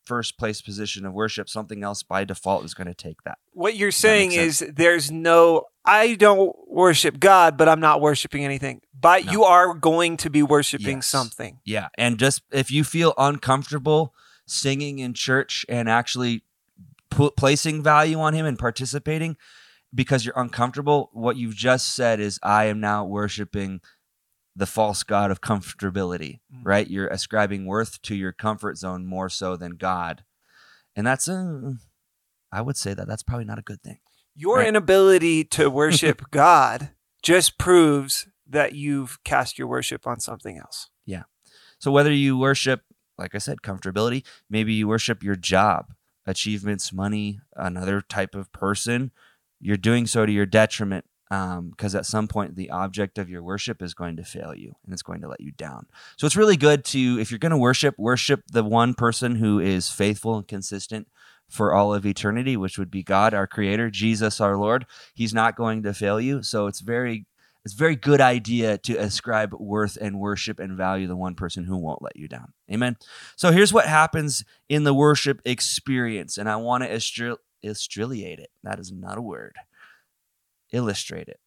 first 0.06 0.38
place 0.38 0.62
position 0.62 1.04
of 1.04 1.12
worship, 1.12 1.48
something 1.50 1.82
else 1.84 2.02
by 2.02 2.24
default 2.24 2.64
is 2.64 2.72
going 2.72 2.86
to 2.86 2.94
take 2.94 3.22
that. 3.24 3.36
What 3.52 3.76
you're 3.76 3.90
saying 3.90 4.32
is 4.32 4.64
there's 4.74 5.10
no, 5.10 5.64
I 5.84 6.14
don't 6.14 6.56
worship 6.66 7.20
God, 7.20 7.58
but 7.58 7.68
I'm 7.68 7.80
not 7.80 8.00
worshiping 8.00 8.42
anything. 8.42 8.80
But 8.98 9.26
No. 9.26 9.32
you 9.32 9.44
are 9.44 9.74
going 9.74 10.16
to 10.18 10.30
be 10.30 10.42
worshiping 10.42 10.96
Yes. 10.98 11.06
something. 11.08 11.58
Yeah, 11.66 11.88
and 11.98 12.18
just 12.18 12.40
if 12.50 12.70
you 12.70 12.84
feel 12.84 13.12
uncomfortable 13.18 14.14
singing 14.46 14.98
in 14.98 15.12
church 15.12 15.66
and 15.68 15.90
actually 15.90 16.42
placing 17.10 17.82
value 17.82 18.18
on 18.18 18.32
him 18.32 18.46
and 18.46 18.58
participating 18.58 19.36
because 19.94 20.24
you're 20.24 20.38
uncomfortable, 20.38 21.10
what 21.12 21.36
you've 21.36 21.54
just 21.54 21.94
said 21.94 22.18
is 22.18 22.38
I 22.42 22.64
am 22.66 22.80
now 22.80 23.04
worshiping 23.04 23.80
the 24.58 24.66
false 24.66 25.02
god 25.04 25.30
of 25.30 25.40
comfortability, 25.40 26.40
Mm. 26.52 26.62
right? 26.64 26.88
You're 26.90 27.06
ascribing 27.08 27.64
worth 27.66 28.02
to 28.02 28.14
your 28.14 28.32
comfort 28.32 28.76
zone 28.78 29.06
more 29.06 29.28
so 29.28 29.56
than 29.56 29.76
God. 29.76 30.24
And 30.96 31.06
that's 31.06 31.28
uh, 31.28 31.72
I 32.50 32.60
would 32.62 32.76
say 32.76 32.92
that 32.94 33.06
that's 33.06 33.22
probably 33.22 33.44
not 33.44 33.58
a 33.58 33.62
good 33.62 33.82
thing. 33.82 34.00
Your 34.34 34.58
Right. 34.58 34.68
inability 34.68 35.44
to 35.44 35.68
worship 35.82 36.22
God 36.30 36.90
just 37.22 37.58
proves 37.58 38.26
that 38.46 38.74
you've 38.74 39.22
cast 39.24 39.58
your 39.58 39.68
worship 39.68 40.06
on 40.06 40.18
something 40.20 40.58
else. 40.58 40.90
Yeah. 41.04 41.24
So 41.78 41.92
whether 41.92 42.12
you 42.12 42.36
worship, 42.38 42.82
like 43.18 43.34
I 43.34 43.38
said, 43.38 43.58
comfortability, 43.62 44.24
maybe 44.48 44.72
you 44.74 44.88
worship 44.88 45.22
your 45.22 45.36
job, 45.36 45.92
achievements, 46.26 46.92
money, 46.92 47.40
another 47.54 48.00
type 48.00 48.34
of 48.34 48.50
person, 48.52 49.12
you're 49.60 49.76
doing 49.76 50.06
so 50.06 50.24
to 50.26 50.32
your 50.32 50.46
detriment 50.46 51.04
Um, 51.30 51.70
because 51.70 51.94
at 51.94 52.06
some 52.06 52.26
point 52.26 52.56
the 52.56 52.70
object 52.70 53.18
of 53.18 53.28
your 53.28 53.42
worship 53.42 53.82
is 53.82 53.92
going 53.92 54.16
to 54.16 54.24
fail 54.24 54.54
you 54.54 54.74
and 54.84 54.94
it's 54.94 55.02
going 55.02 55.20
to 55.20 55.28
let 55.28 55.42
you 55.42 55.50
down. 55.50 55.86
So 56.16 56.26
it's 56.26 56.36
really 56.36 56.56
good 56.56 56.86
to, 56.86 57.18
if 57.20 57.30
you're 57.30 57.38
going 57.38 57.50
to 57.50 57.58
worship, 57.58 57.98
worship 57.98 58.44
the 58.50 58.64
one 58.64 58.94
person 58.94 59.36
who 59.36 59.60
is 59.60 59.90
faithful 59.90 60.38
and 60.38 60.48
consistent 60.48 61.06
for 61.48 61.74
all 61.74 61.92
of 61.92 62.06
eternity, 62.06 62.56
which 62.56 62.78
would 62.78 62.90
be 62.90 63.02
God, 63.02 63.34
our 63.34 63.46
creator, 63.46 63.90
Jesus, 63.90 64.40
our 64.40 64.56
Lord. 64.56 64.86
He's 65.14 65.34
not 65.34 65.56
going 65.56 65.82
to 65.82 65.94
fail 65.94 66.20
you. 66.20 66.42
So 66.42 66.66
it's 66.66 66.80
very 66.80 67.26
it's 67.64 67.74
very 67.74 67.96
good 67.96 68.20
idea 68.20 68.78
to 68.78 68.96
ascribe 68.96 69.52
worth 69.52 69.98
and 70.00 70.18
worship 70.18 70.58
and 70.58 70.76
value 70.76 71.06
the 71.06 71.16
one 71.16 71.34
person 71.34 71.64
who 71.64 71.76
won't 71.76 72.00
let 72.00 72.16
you 72.16 72.26
down. 72.26 72.54
Amen. 72.72 72.96
So 73.36 73.50
here's 73.50 73.74
what 73.74 73.84
happens 73.84 74.42
in 74.70 74.84
the 74.84 74.94
worship 74.94 75.42
experience, 75.44 76.38
and 76.38 76.48
I 76.48 76.56
want 76.56 76.84
to 76.84 76.88
estril- 76.88 77.38
estriliate 77.62 78.38
it. 78.38 78.48
That 78.62 78.78
is 78.78 78.90
not 78.90 79.18
a 79.18 79.22
word. 79.22 79.56
Illustrate 80.72 81.28
it. 81.28 81.40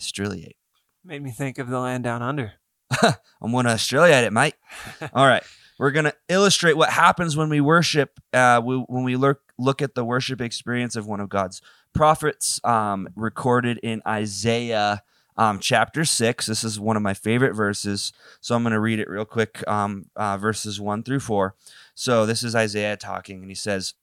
Estriliate. 0.00 0.56
Made 1.04 1.22
me 1.22 1.30
think 1.30 1.58
of 1.58 1.68
the 1.68 1.78
land 1.78 2.04
down 2.04 2.22
under. 2.22 2.54
I'm 3.02 3.52
going 3.52 3.66
to 3.66 3.72
estriliate 3.72 4.24
it, 4.24 4.32
mate. 4.32 4.54
All 5.12 5.26
right. 5.26 5.42
We're 5.78 5.90
going 5.90 6.04
to 6.06 6.14
illustrate 6.28 6.76
what 6.76 6.90
happens 6.90 7.36
when 7.36 7.50
we 7.50 7.60
worship, 7.60 8.18
uh, 8.32 8.62
we, 8.64 8.76
when 8.76 9.04
we 9.04 9.16
look, 9.16 9.40
look 9.58 9.82
at 9.82 9.94
the 9.94 10.04
worship 10.04 10.40
experience 10.40 10.96
of 10.96 11.06
one 11.06 11.20
of 11.20 11.28
God's 11.28 11.60
prophets 11.94 12.60
um, 12.64 13.08
recorded 13.14 13.78
in 13.82 14.02
Isaiah 14.06 15.02
um, 15.36 15.58
chapter 15.58 16.04
6. 16.04 16.46
This 16.46 16.64
is 16.64 16.80
one 16.80 16.96
of 16.96 17.02
my 17.02 17.14
favorite 17.14 17.54
verses. 17.54 18.12
So 18.40 18.54
I'm 18.54 18.62
going 18.62 18.72
to 18.72 18.80
read 18.80 19.00
it 19.00 19.08
real 19.08 19.24
quick 19.24 19.66
um, 19.68 20.06
uh, 20.16 20.38
verses 20.38 20.80
1 20.80 21.02
through 21.02 21.20
4. 21.20 21.54
So 21.94 22.26
this 22.26 22.42
is 22.42 22.54
Isaiah 22.54 22.96
talking, 22.96 23.40
and 23.40 23.50
he 23.50 23.54
says, 23.54 23.94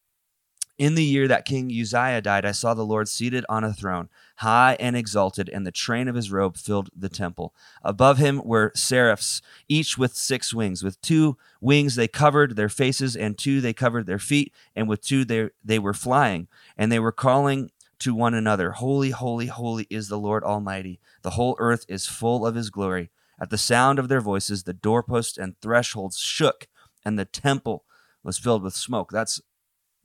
in 0.84 0.96
the 0.96 1.04
year 1.06 1.30
that 1.30 1.46
King 1.46 1.72
Uzziah 1.72 2.22
died, 2.22 2.44
I 2.44 2.52
saw 2.52 2.74
the 2.74 2.86
Lord 2.86 3.08
seated 3.08 3.46
on 3.48 3.63
a 3.63 3.72
throne, 3.72 4.10
high 4.40 4.75
and 4.82 4.98
exalted, 4.98 5.48
and 5.48 5.66
the 5.66 5.72
train 5.72 6.10
of 6.10 6.16
his 6.16 6.30
robe 6.30 6.58
filled 6.58 6.90
the 6.94 7.08
temple. 7.08 7.56
Above 7.84 8.18
him 8.18 8.42
were 8.44 8.70
seraphs, 8.75 9.42
each 9.70 9.98
with 9.98 10.13
six 10.13 10.54
wings. 10.54 10.84
With 10.84 11.00
two 11.00 11.38
wings 11.62 11.96
they 11.96 12.10
covered 12.10 12.58
their 12.58 12.68
faces, 12.68 13.16
and 13.16 13.38
two 13.38 13.62
they 13.62 13.72
covered 13.72 14.08
their 14.08 14.20
feet, 14.20 14.54
and 14.75 14.90
with 14.90 15.02
two 15.02 15.24
they, 15.24 15.52
they 15.63 15.80
were 15.80 15.94
flying. 15.94 16.50
And 16.78 16.92
they 16.92 17.00
were 17.00 17.13
calling 17.13 17.72
to 18.00 18.13
one 18.13 18.34
another, 18.34 18.72
Holy, 18.72 19.12
holy, 19.12 19.48
holy 19.48 19.88
is 19.90 20.10
the 20.10 20.20
Lord 20.20 20.44
Almighty. 20.44 21.00
The 21.22 21.32
whole 21.32 21.56
earth 21.60 21.86
is 21.88 22.08
full 22.08 22.46
of 22.46 22.56
his 22.56 22.70
glory. 22.70 23.10
At 23.40 23.52
the 23.52 23.58
sound 23.58 24.00
of 24.00 24.10
their 24.10 24.20
voices, 24.20 24.63
the 24.63 24.74
doorposts 24.74 25.38
and 25.38 25.56
thresholds 25.62 26.20
shook, 26.20 26.68
and 27.06 27.18
the 27.18 27.24
temple 27.24 27.86
was 28.22 28.38
filled 28.38 28.63
with 28.63 28.75
smoke. 28.75 29.12
That's 29.13 29.40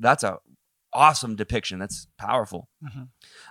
that's 0.01 0.23
a 0.23 0.39
awesome 0.99 1.37
depiction. 1.37 1.79
That's 1.79 2.07
powerful. 2.19 2.69
Mhm. 2.85 3.09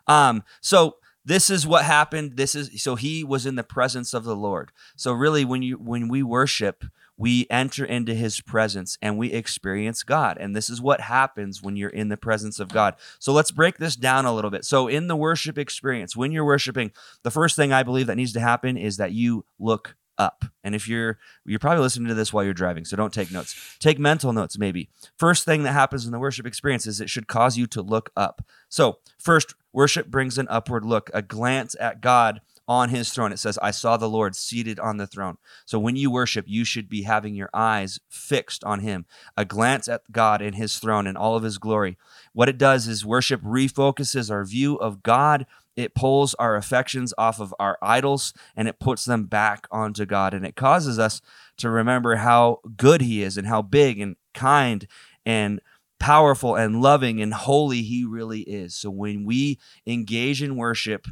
Um, 0.08 0.44
so 0.62 0.98
this 1.26 1.50
is 1.50 1.66
what 1.68 1.84
happened. 1.84 2.38
This 2.38 2.56
is 2.56 2.82
so 2.82 2.96
he 2.96 3.24
was 3.24 3.46
in 3.46 3.56
the 3.56 3.64
presence 3.64 4.14
of 4.14 4.24
the 4.24 4.36
Lord. 4.36 4.72
So 4.96 5.12
really, 5.12 5.44
when 5.46 5.62
you 5.62 5.76
when 5.78 6.08
we 6.08 6.24
worship, 6.24 6.86
we 7.18 7.48
enter 7.50 7.84
into 7.84 8.14
His 8.14 8.40
presence 8.42 8.98
and 9.02 9.18
we 9.18 9.32
experience 9.34 10.04
God. 10.04 10.38
And 10.40 10.56
this 10.56 10.70
is 10.70 10.80
what 10.82 11.02
happens 11.02 11.62
when 11.62 11.76
you're 11.76 11.90
in 11.90 12.10
the 12.10 12.18
presence 12.18 12.60
of 12.60 12.70
God. 12.70 12.96
So 13.20 13.34
let's 13.34 13.52
break 13.52 13.78
this 13.78 13.96
down 13.96 14.26
a 14.26 14.34
little 14.34 14.52
bit. 14.52 14.64
So 14.66 14.88
in 14.88 15.08
the 15.08 15.16
worship 15.16 15.58
experience, 15.58 16.16
when 16.16 16.32
you're 16.32 16.46
worshiping, 16.46 16.92
the 17.24 17.32
first 17.32 17.56
thing 17.56 17.74
I 17.74 17.84
believe 17.84 18.08
that 18.08 18.18
needs 18.18 18.34
to 18.34 18.40
happen 18.40 18.78
is 18.78 18.98
that 18.98 19.12
you 19.14 19.46
look 19.60 19.96
up. 20.18 20.46
And 20.64 20.76
if 20.76 20.88
you're 20.88 21.18
you're 21.46 21.60
probably 21.60 21.82
listening 21.82 22.08
to 22.10 22.14
this 22.14 22.34
while 22.34 22.44
you're 22.44 22.54
driving, 22.54 22.86
so 22.86 22.98
don't 22.98 23.14
take 23.14 23.32
notes. 23.32 23.56
Take 23.80 24.00
mental 24.00 24.34
notes 24.34 24.58
maybe. 24.58 24.90
First 25.18 25.46
thing 25.46 25.64
that 25.64 25.74
happens 25.74 26.06
in 26.06 26.12
the 26.12 26.20
worship 26.20 26.46
experience 26.46 26.86
is 26.88 27.00
it 27.00 27.10
should 27.10 27.28
cause 27.28 27.58
you 27.58 27.68
to 27.68 27.82
look 27.82 28.12
up. 28.16 28.42
So, 28.70 29.00
first, 29.18 29.56
worship 29.72 30.08
brings 30.08 30.38
an 30.38 30.48
upward 30.50 30.86
look, 30.86 31.10
a 31.14 31.22
glance 31.22 31.76
at 31.80 32.02
God 32.02 32.42
on 32.68 32.90
his 32.90 33.12
throne. 33.12 33.32
It 33.32 33.40
says, 33.40 33.58
I 33.60 33.72
saw 33.72 33.96
the 33.96 34.10
Lord 34.10 34.36
seated 34.36 34.80
on 34.80 34.98
the 34.98 35.08
throne. 35.08 35.38
So, 35.66 35.80
when 35.80 35.96
you 35.96 36.12
worship, 36.12 36.46
you 36.48 36.66
should 36.66 36.90
be 36.90 37.04
having 37.04 37.34
your 37.34 37.50
eyes 37.54 38.00
fixed 38.10 38.64
on 38.64 38.82
him, 38.82 39.06
a 39.38 39.46
glance 39.46 39.88
at 39.88 40.12
God 40.12 40.42
and 40.42 40.56
his 40.56 40.78
throne 40.78 41.08
and 41.08 41.18
all 41.18 41.36
of 41.36 41.44
his 41.44 41.58
glory. 41.58 41.98
What 42.34 42.50
it 42.50 42.58
does 42.58 42.88
is 42.88 43.06
worship 43.06 43.42
refocuses 43.42 44.30
our 44.30 44.44
view 44.44 44.76
of 44.76 45.02
God. 45.02 45.46
It 45.78 45.96
pulls 45.96 46.34
our 46.34 46.56
affections 46.58 47.14
off 47.18 47.40
of 47.40 47.54
our 47.60 47.78
idols 47.82 48.34
and 48.56 48.68
it 48.68 48.80
puts 48.80 49.06
them 49.06 49.26
back 49.26 49.68
onto 49.72 50.06
God. 50.06 50.34
And 50.34 50.46
it 50.46 50.56
causes 50.56 51.00
us 51.00 51.22
to 51.58 51.70
remember 51.70 52.16
how 52.16 52.60
good 52.76 53.02
he 53.02 53.24
is 53.24 53.38
and 53.38 53.48
how 53.48 53.62
big 53.62 54.00
and 54.02 54.18
kind 54.34 54.88
and 55.26 55.62
powerful 56.00 56.56
and 56.56 56.82
loving 56.82 57.22
and 57.22 57.34
holy 57.34 57.84
he 57.84 58.04
really 58.04 58.42
is. 58.42 58.76
So 58.76 58.90
when 58.90 59.24
we 59.24 59.60
engage 59.86 60.44
in 60.44 60.58
worship, 60.58 61.08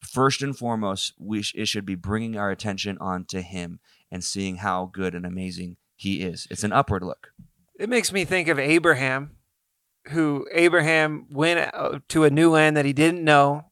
first 0.00 0.42
and 0.42 0.56
foremost, 0.56 1.14
we 1.18 1.42
sh- 1.42 1.54
it 1.56 1.66
should 1.66 1.86
be 1.86 1.94
bringing 1.94 2.36
our 2.36 2.50
attention 2.50 2.98
onto 3.00 3.40
him 3.40 3.80
and 4.10 4.22
seeing 4.22 4.56
how 4.56 4.90
good 4.92 5.14
and 5.14 5.26
amazing 5.26 5.76
he 5.96 6.20
is. 6.20 6.46
It's 6.50 6.64
an 6.64 6.72
upward 6.72 7.02
look. 7.02 7.32
It 7.78 7.88
makes 7.88 8.12
me 8.12 8.24
think 8.24 8.48
of 8.48 8.58
Abraham, 8.58 9.36
who 10.08 10.46
Abraham 10.52 11.26
went 11.30 11.74
uh, 11.74 11.98
to 12.08 12.24
a 12.24 12.30
new 12.30 12.50
land 12.50 12.76
that 12.76 12.84
he 12.84 12.92
didn't 12.92 13.24
know, 13.24 13.66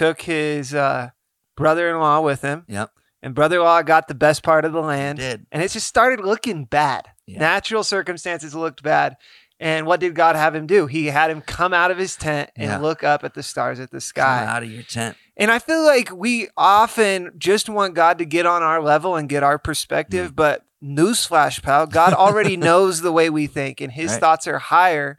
took 0.00 0.22
his 0.22 0.74
uh, 0.74 1.10
brother-in-law 1.56 2.20
with 2.22 2.42
him, 2.42 2.64
Yep. 2.68 2.90
and 3.22 3.34
brother-in-law 3.34 3.82
got 3.82 4.08
the 4.08 4.14
best 4.14 4.42
part 4.42 4.64
of 4.64 4.72
the 4.72 4.80
land, 4.80 5.18
Did. 5.18 5.46
and 5.52 5.62
it 5.62 5.70
just 5.70 5.86
started 5.86 6.20
looking 6.24 6.64
bad. 6.64 7.08
Yeah. 7.26 7.38
Natural 7.38 7.84
circumstances 7.84 8.54
looked 8.54 8.82
bad, 8.82 9.16
And 9.62 9.84
what 9.84 10.00
did 10.00 10.14
God 10.14 10.36
have 10.36 10.54
him 10.54 10.66
do? 10.66 10.86
He 10.86 11.08
had 11.08 11.30
him 11.30 11.42
come 11.42 11.74
out 11.74 11.90
of 11.90 11.98
his 11.98 12.16
tent 12.16 12.48
and 12.56 12.70
Yeah. 12.70 12.78
look 12.78 13.04
up 13.04 13.24
at 13.24 13.34
the 13.34 13.42
stars 13.42 13.78
at 13.78 13.90
the 13.90 13.96
Come 13.96 14.00
sky. 14.00 14.46
out 14.46 14.62
of 14.62 14.70
your 14.72 14.82
tent. 14.84 15.18
And 15.36 15.50
I 15.50 15.58
feel 15.58 15.84
like 15.84 16.08
we 16.10 16.48
often 16.56 17.32
just 17.36 17.68
want 17.68 17.92
God 17.92 18.16
to 18.20 18.24
get 18.24 18.46
on 18.46 18.62
our 18.62 18.80
level 18.80 19.16
and 19.16 19.28
get 19.28 19.42
our 19.42 19.58
Mm. 19.58 19.62
perspective, 19.62 20.34
but 20.34 20.64
newsflash, 20.82 21.62
pal, 21.62 21.86
God 21.86 22.14
already 22.14 22.56
knows 22.68 23.02
the 23.02 23.12
way 23.12 23.28
we 23.28 23.46
think 23.46 23.82
and 23.82 23.92
his 23.92 24.12
Right. 24.12 24.20
thoughts 24.20 24.46
are 24.46 24.58
higher. 24.60 25.18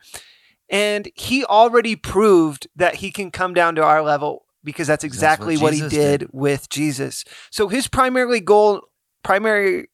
And 0.72 1.08
he 1.14 1.46
already 1.46 1.96
proved 1.96 2.68
that 2.76 2.96
he 2.96 3.12
can 3.12 3.30
come 3.30 3.54
down 3.54 3.76
to 3.76 3.84
our 3.84 4.02
level 4.02 4.46
because 4.64 4.88
that's 4.88 5.04
That's 5.04 5.14
what 5.14 5.16
exactly 5.16 5.58
what, 5.58 5.74
he 5.74 5.82
did, 5.82 6.20
did. 6.22 6.30
with 6.32 6.70
Jesus. 6.70 7.24
So 7.50 7.68
his 7.68 7.88
primary 7.88 8.40
goal 8.40 8.82
primary 9.24 9.90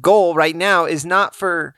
goal 0.00 0.34
right 0.34 0.56
now 0.56 0.84
is 0.84 1.04
not 1.04 1.34
for 1.34 1.74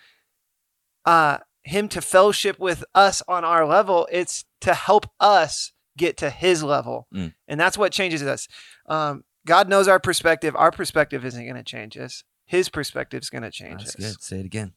uh 1.05 1.39
him 1.65 1.89
to 1.89 2.01
fellowship 2.01 2.59
with 2.59 2.85
us 2.95 3.23
on 3.29 3.45
our 3.45 3.67
level, 3.67 4.09
it's 4.11 4.45
to 4.61 4.75
help 4.75 5.07
us 5.21 5.73
get 5.97 6.17
to 6.17 6.31
his 6.31 6.63
level. 6.63 7.07
Mm. 7.15 7.35
And 7.47 7.61
that's 7.61 7.79
what 7.79 7.93
changes 7.93 8.23
us. 8.23 8.49
Um, 8.87 9.25
God 9.47 9.69
knows 9.69 9.89
our 9.89 10.01
perspective. 10.01 10.57
Our 10.57 10.71
perspective 10.71 11.25
isn't 11.25 11.43
going 11.45 11.57
to 11.57 11.63
change 11.63 11.97
us. 11.97 12.25
His 12.47 12.69
perspective 12.69 13.23
is 13.23 13.31
going 13.31 13.43
to 13.43 13.51
change 13.51 13.85
That's 13.85 13.97
us. 13.97 14.13
good. 14.17 14.23
Say 14.23 14.41
it 14.41 14.47
again. 14.47 14.73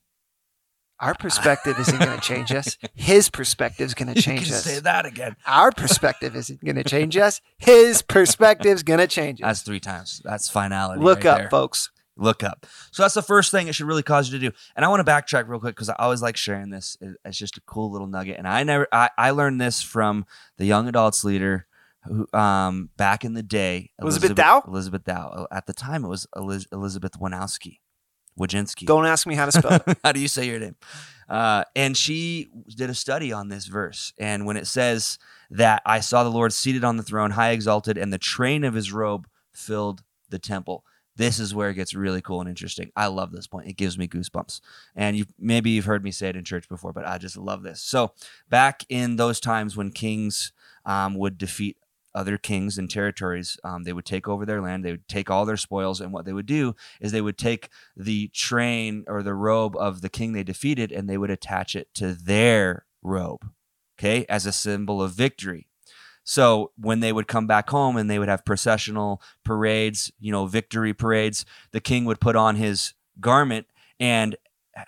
Our 0.99 1.13
perspective 1.13 1.77
isn't 1.79 1.99
going 1.99 2.17
to 2.17 2.21
change 2.21 2.51
us. 2.51 2.77
His 2.93 3.29
perspective 3.29 3.85
is 3.85 3.93
going 3.93 4.13
to 4.13 4.21
change 4.21 4.45
can 4.45 4.53
us. 4.53 4.63
say 4.63 4.79
that 4.79 5.05
again. 5.05 5.35
Our 5.45 5.71
perspective 5.71 6.35
isn't 6.35 6.63
going 6.63 6.77
to 6.77 6.83
change 6.83 7.17
us. 7.17 7.41
His 7.57 8.01
perspective 8.01 8.71
is 8.71 8.83
going 8.83 8.99
to 8.99 9.07
change 9.07 9.41
us. 9.41 9.45
That's 9.45 9.61
three 9.63 9.79
times. 9.81 10.21
That's 10.23 10.49
finality. 10.49 11.03
Look 11.03 11.19
right 11.19 11.27
up, 11.27 11.37
there. 11.39 11.49
folks. 11.49 11.91
Look 12.17 12.43
up. 12.43 12.65
So 12.91 13.03
that's 13.03 13.13
the 13.13 13.21
first 13.21 13.51
thing 13.51 13.67
it 13.67 13.75
should 13.75 13.87
really 13.87 14.03
cause 14.03 14.31
you 14.31 14.39
to 14.39 14.49
do. 14.49 14.55
And 14.77 14.85
I 14.85 14.87
want 14.87 15.05
to 15.05 15.11
backtrack 15.11 15.49
real 15.49 15.59
quick 15.59 15.75
because 15.75 15.89
I 15.89 15.95
always 15.99 16.21
like 16.21 16.37
sharing 16.37 16.69
this. 16.69 16.97
It's 17.25 17.37
just 17.37 17.57
a 17.57 17.61
cool 17.65 17.91
little 17.91 18.07
nugget. 18.07 18.37
And 18.37 18.47
I 18.47 18.63
never, 18.63 18.87
I, 18.89 19.09
I 19.17 19.31
learned 19.31 19.59
this 19.59 19.81
from 19.81 20.25
the 20.57 20.63
young 20.65 20.87
adults 20.87 21.25
leader, 21.25 21.67
who, 22.05 22.25
um, 22.31 22.89
back 22.95 23.25
in 23.25 23.33
the 23.33 23.43
day, 23.43 23.91
Elizabeth 23.99 24.33
Dow? 24.33 24.63
Elizabeth 24.65 25.03
Dow. 25.03 25.47
At 25.51 25.65
the 25.65 25.73
time, 25.73 26.05
it 26.05 26.07
was 26.07 26.25
Eliz- 26.37 26.67
Elizabeth 26.71 27.19
Wanowski, 27.19 27.79
Wojcinski. 28.39 28.85
Don't 28.85 29.05
ask 29.05 29.25
me 29.25 29.35
how 29.35 29.45
to 29.45 29.51
spell 29.51 29.81
it. 29.85 29.97
How 30.03 30.11
do 30.11 30.19
you 30.19 30.27
say 30.27 30.45
your 30.45 30.59
name? 30.59 30.75
Uh, 31.27 31.63
and 31.75 31.95
she 31.97 32.49
did 32.75 32.89
a 32.89 32.93
study 32.93 33.31
on 33.31 33.47
this 33.49 33.65
verse. 33.65 34.13
And 34.17 34.45
when 34.45 34.57
it 34.57 34.67
says 34.67 35.17
that 35.49 35.81
I 35.85 35.99
saw 35.99 36.23
the 36.23 36.29
Lord 36.29 36.53
seated 36.53 36.83
on 36.83 36.97
the 36.97 37.03
throne, 37.03 37.31
high 37.31 37.51
exalted, 37.51 37.97
and 37.97 38.11
the 38.11 38.17
train 38.17 38.63
of 38.63 38.73
his 38.73 38.91
robe 38.91 39.27
filled 39.53 40.03
the 40.29 40.39
temple. 40.39 40.83
This 41.17 41.39
is 41.39 41.55
where 41.55 41.69
it 41.69 41.75
gets 41.75 41.93
really 41.93 42.21
cool 42.21 42.41
and 42.41 42.49
interesting. 42.49 42.91
I 42.95 43.07
love 43.07 43.31
this 43.31 43.47
point. 43.47 43.67
It 43.69 43.77
gives 43.77 43.97
me 43.97 44.07
goosebumps. 44.07 44.59
And 44.95 45.15
you 45.15 45.25
maybe 45.39 45.69
you've 45.69 45.85
heard 45.85 46.03
me 46.03 46.11
say 46.11 46.27
it 46.27 46.35
in 46.35 46.43
church 46.43 46.67
before, 46.67 46.91
but 46.91 47.07
I 47.07 47.17
just 47.17 47.37
love 47.37 47.63
this. 47.63 47.81
So 47.81 48.11
back 48.49 48.83
in 48.89 49.15
those 49.15 49.39
times 49.39 49.77
when 49.77 49.91
kings 49.91 50.51
um, 50.85 51.15
would 51.15 51.37
defeat 51.37 51.77
other 52.15 52.38
kings 52.38 52.77
and 52.79 52.89
territories, 52.89 53.57
um, 53.63 53.84
they 53.84 53.93
would 53.93 54.05
take 54.05 54.27
over 54.27 54.45
their 54.45 54.62
land. 54.62 54.84
They 54.84 54.91
would 54.91 55.07
take 55.07 55.29
all 55.29 55.45
their 55.45 55.57
spoils, 55.57 56.01
and 56.01 56.12
what 56.12 56.25
they 56.25 56.34
would 56.34 56.45
do 56.48 56.75
is 57.00 57.12
they 57.12 57.22
would 57.22 57.38
take 57.38 57.69
the 57.95 58.29
train 58.29 59.03
or 59.07 59.22
the 59.22 59.36
robe 59.36 59.75
of 59.75 60.01
the 60.01 60.10
king 60.10 60.31
they 60.34 60.43
defeated 60.43 60.91
and 60.91 61.07
they 61.10 61.17
would 61.17 61.29
attach 61.29 61.75
it 61.75 61.93
to 61.95 62.13
their 62.13 62.86
robe, 63.03 63.51
okay, 64.00 64.25
as 64.29 64.45
a 64.48 64.51
symbol 64.51 65.01
of 65.01 65.12
victory. 65.12 65.67
So 66.24 66.72
when 66.75 67.01
they 67.01 67.13
would 67.13 67.27
come 67.27 67.45
back 67.45 67.69
home 67.69 67.98
and 67.98 68.10
they 68.10 68.17
would 68.17 68.29
have 68.29 68.45
processional 68.45 69.22
parades, 69.43 70.12
you 70.19 70.31
know, 70.31 70.48
victory 70.48 70.93
parades, 70.93 71.45
the 71.72 71.79
king 71.81 72.05
would 72.05 72.19
put 72.19 72.36
on 72.36 72.55
his 72.55 72.93
garment 73.19 73.67
and 74.00 74.36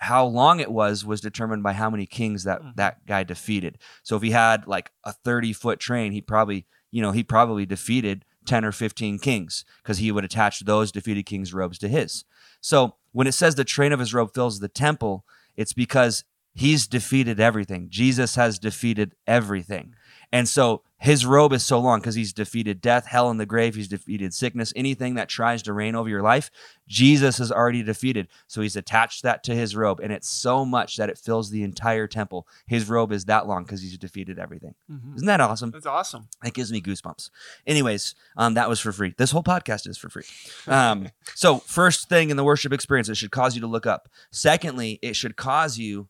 how 0.00 0.26
long 0.26 0.60
it 0.60 0.70
was 0.70 1.04
was 1.04 1.20
determined 1.20 1.62
by 1.62 1.72
how 1.74 1.88
many 1.88 2.06
kings 2.06 2.44
that 2.44 2.60
Mhm. 2.60 2.74
that 2.76 3.06
guy 3.06 3.22
defeated. 3.22 3.78
So 4.02 4.16
if 4.16 4.22
he 4.22 4.32
had 4.32 4.66
like 4.66 4.90
a 5.04 5.12
30 5.12 5.52
foot 5.52 5.78
train, 5.78 6.12
he 6.12 6.20
probably, 6.20 6.66
you 6.90 7.02
know, 7.02 7.12
he 7.12 7.22
probably 7.22 7.66
defeated 7.66 8.24
10 8.46 8.64
or 8.64 8.72
15 8.72 9.18
kings 9.18 9.64
because 9.82 9.98
he 9.98 10.10
would 10.10 10.24
attach 10.24 10.60
those 10.60 10.90
defeated 10.90 11.26
kings' 11.26 11.52
robes 11.52 11.78
to 11.78 11.88
his. 11.88 12.24
So 12.60 12.94
when 13.12 13.26
it 13.26 13.32
says 13.32 13.54
the 13.54 13.64
train 13.64 13.92
of 13.92 14.00
his 14.00 14.14
robe 14.14 14.32
fills 14.34 14.60
the 14.60 14.68
temple, 14.68 15.24
it's 15.56 15.72
because 15.72 16.24
he's 16.54 16.86
defeated 16.86 17.38
everything. 17.40 17.88
Jesus 17.90 18.34
has 18.36 18.58
defeated 18.58 19.14
everything. 19.26 19.94
And 20.32 20.48
so 20.48 20.82
his 20.98 21.24
robe 21.24 21.52
is 21.52 21.64
so 21.64 21.78
long 21.78 22.00
because 22.00 22.16
he's 22.16 22.32
defeated 22.32 22.80
death, 22.80 23.06
hell, 23.06 23.30
and 23.30 23.38
the 23.38 23.46
grave. 23.46 23.76
He's 23.76 23.86
defeated 23.88 24.34
sickness, 24.34 24.72
anything 24.74 25.14
that 25.14 25.28
tries 25.28 25.62
to 25.62 25.72
reign 25.72 25.94
over 25.94 26.08
your 26.08 26.22
life. 26.22 26.50
Jesus 26.88 27.38
has 27.38 27.52
already 27.52 27.82
defeated. 27.84 28.26
So 28.48 28.62
he's 28.62 28.74
attached 28.74 29.22
that 29.22 29.44
to 29.44 29.54
his 29.54 29.76
robe. 29.76 30.00
And 30.00 30.12
it's 30.12 30.28
so 30.28 30.64
much 30.64 30.96
that 30.96 31.08
it 31.08 31.16
fills 31.18 31.50
the 31.50 31.62
entire 31.62 32.08
temple. 32.08 32.48
His 32.66 32.88
robe 32.88 33.12
is 33.12 33.26
that 33.26 33.46
long 33.46 33.62
because 33.62 33.80
he's 33.80 33.96
defeated 33.96 34.38
everything. 34.40 34.74
Isn't 35.14 35.26
that 35.26 35.40
awesome? 35.40 35.70
That's 35.70 35.86
awesome. 35.86 36.28
That 36.42 36.54
gives 36.54 36.72
me 36.72 36.80
goosebumps. 36.80 37.30
Anyways, 37.66 38.16
um, 38.36 38.54
that 38.54 38.68
was 38.68 38.80
for 38.80 38.90
free. 38.90 39.14
This 39.16 39.30
whole 39.30 39.44
podcast 39.44 39.88
is 39.88 39.98
for 39.98 40.08
free. 40.08 40.24
Um, 40.66 41.08
so 41.34 41.58
first 41.58 42.08
thing 42.08 42.30
in 42.30 42.36
the 42.36 42.44
worship 42.44 42.72
experience, 42.72 43.08
it 43.08 43.16
should 43.16 43.30
cause 43.30 43.54
you 43.54 43.60
to 43.62 43.66
look 43.66 43.86
up. 43.86 44.08
Secondly, 44.30 44.98
it 45.02 45.16
should 45.16 45.36
cause 45.36 45.78
you 45.78 46.08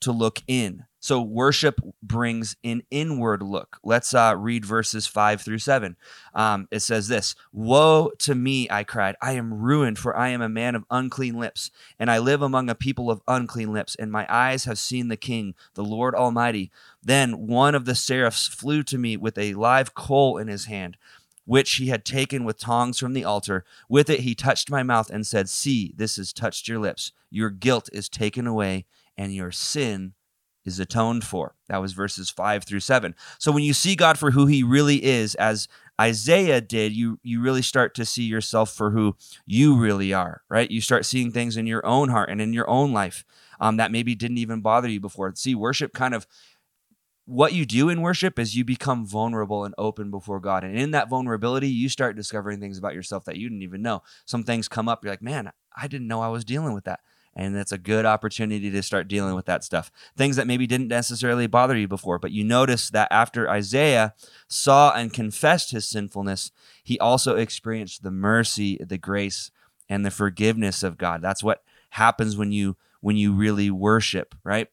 to 0.00 0.12
look 0.12 0.40
in. 0.46 0.84
So 1.00 1.22
worship 1.22 1.80
brings 2.02 2.56
an 2.64 2.82
inward 2.90 3.42
look. 3.42 3.78
Let's 3.84 4.14
uh, 4.14 4.34
read 4.36 4.64
verses 4.64 5.06
five 5.06 5.40
through 5.40 5.58
seven. 5.58 5.96
Um, 6.34 6.66
it 6.70 6.80
says 6.80 7.08
this: 7.08 7.34
"Woe 7.52 8.10
to 8.18 8.34
me!" 8.34 8.68
I 8.70 8.84
cried. 8.84 9.16
"I 9.22 9.32
am 9.32 9.54
ruined, 9.54 9.98
for 9.98 10.16
I 10.16 10.28
am 10.28 10.42
a 10.42 10.48
man 10.48 10.74
of 10.74 10.84
unclean 10.90 11.38
lips, 11.38 11.70
and 11.98 12.10
I 12.10 12.18
live 12.18 12.42
among 12.42 12.68
a 12.68 12.74
people 12.74 13.10
of 13.10 13.22
unclean 13.28 13.72
lips. 13.72 13.94
And 13.94 14.10
my 14.10 14.26
eyes 14.28 14.64
have 14.64 14.78
seen 14.78 15.08
the 15.08 15.16
King, 15.16 15.54
the 15.74 15.84
Lord 15.84 16.14
Almighty." 16.14 16.70
Then 17.02 17.46
one 17.46 17.74
of 17.74 17.84
the 17.84 17.94
seraphs 17.94 18.48
flew 18.48 18.82
to 18.84 18.98
me 18.98 19.16
with 19.16 19.38
a 19.38 19.54
live 19.54 19.94
coal 19.94 20.36
in 20.36 20.48
his 20.48 20.66
hand, 20.66 20.96
which 21.44 21.76
he 21.76 21.86
had 21.86 22.04
taken 22.04 22.44
with 22.44 22.58
tongs 22.58 22.98
from 22.98 23.14
the 23.14 23.24
altar. 23.24 23.64
With 23.88 24.10
it 24.10 24.20
he 24.20 24.34
touched 24.34 24.70
my 24.70 24.82
mouth 24.82 25.08
and 25.08 25.26
said, 25.26 25.48
See, 25.48 25.94
this 25.96 26.16
has 26.16 26.32
touched 26.32 26.68
your 26.68 26.78
lips. 26.78 27.12
Your 27.30 27.50
guilt 27.50 27.88
is 27.92 28.08
taken 28.08 28.46
away, 28.46 28.84
and 29.16 29.34
your 29.34 29.50
sin 29.50 30.12
is 30.74 30.80
atoned 30.80 31.24
for. 31.24 31.54
That 31.68 31.80
was 31.80 31.92
verses 31.92 32.30
five 32.30 32.64
through 32.64 32.80
seven. 32.80 33.14
So 33.38 33.52
when 33.52 33.62
you 33.62 33.72
see 33.72 33.96
God 33.96 34.18
for 34.18 34.30
who 34.30 34.46
he 34.46 34.62
really 34.62 35.04
is, 35.04 35.34
as 35.34 35.68
Isaiah 36.00 36.60
did, 36.60 36.92
you 36.92 37.18
you 37.22 37.40
really 37.40 37.62
start 37.62 37.94
to 37.96 38.04
see 38.04 38.22
yourself 38.22 38.72
for 38.72 38.90
who 38.90 39.16
you 39.46 39.76
really 39.76 40.12
are, 40.12 40.42
right? 40.48 40.70
You 40.70 40.80
start 40.80 41.04
seeing 41.04 41.32
things 41.32 41.56
in 41.56 41.66
your 41.66 41.84
own 41.84 42.08
heart 42.10 42.30
and 42.30 42.40
in 42.40 42.52
your 42.52 42.68
own 42.70 42.92
life 42.92 43.24
um, 43.60 43.76
that 43.78 43.90
maybe 43.90 44.14
didn't 44.14 44.38
even 44.38 44.60
bother 44.60 44.88
you 44.88 45.00
before. 45.00 45.32
See, 45.34 45.54
worship 45.54 45.92
kind 45.92 46.14
of 46.14 46.26
what 47.24 47.52
you 47.52 47.66
do 47.66 47.90
in 47.90 48.00
worship 48.00 48.38
is 48.38 48.56
you 48.56 48.64
become 48.64 49.04
vulnerable 49.04 49.64
and 49.64 49.74
open 49.76 50.10
before 50.10 50.40
God. 50.40 50.64
And 50.64 50.78
in 50.78 50.92
that 50.92 51.10
vulnerability, 51.10 51.68
you 51.68 51.90
start 51.90 52.16
discovering 52.16 52.58
things 52.58 52.78
about 52.78 52.94
yourself 52.94 53.26
that 53.26 53.36
you 53.36 53.50
didn't 53.50 53.62
even 53.62 53.82
know. 53.82 54.02
Some 54.24 54.44
things 54.44 54.66
come 54.66 54.88
up, 54.88 55.04
you're 55.04 55.12
like, 55.12 55.20
man, 55.20 55.52
I 55.76 55.88
didn't 55.88 56.08
know 56.08 56.22
I 56.22 56.28
was 56.28 56.44
dealing 56.44 56.72
with 56.72 56.84
that. 56.84 57.00
And 57.38 57.54
that's 57.54 57.70
a 57.70 57.78
good 57.78 58.04
opportunity 58.04 58.68
to 58.68 58.82
start 58.82 59.06
dealing 59.06 59.36
with 59.36 59.46
that 59.46 59.62
stuff. 59.62 59.92
Things 60.16 60.34
that 60.34 60.48
maybe 60.48 60.66
didn't 60.66 60.88
necessarily 60.88 61.46
bother 61.46 61.76
you 61.76 61.86
before, 61.86 62.18
but 62.18 62.32
you 62.32 62.42
notice 62.42 62.90
that 62.90 63.06
after 63.12 63.48
Isaiah 63.48 64.14
saw 64.48 64.92
and 64.92 65.12
confessed 65.12 65.70
his 65.70 65.88
sinfulness, 65.88 66.50
he 66.82 66.98
also 66.98 67.36
experienced 67.36 68.02
the 68.02 68.10
mercy, 68.10 68.76
the 68.84 68.98
grace, 68.98 69.52
and 69.88 70.04
the 70.04 70.10
forgiveness 70.10 70.82
of 70.82 70.98
God. 70.98 71.22
That's 71.22 71.44
what 71.44 71.62
happens 71.90 72.36
when 72.36 72.50
you 72.50 72.76
when 73.00 73.16
you 73.16 73.32
really 73.32 73.70
worship, 73.70 74.34
right? 74.42 74.66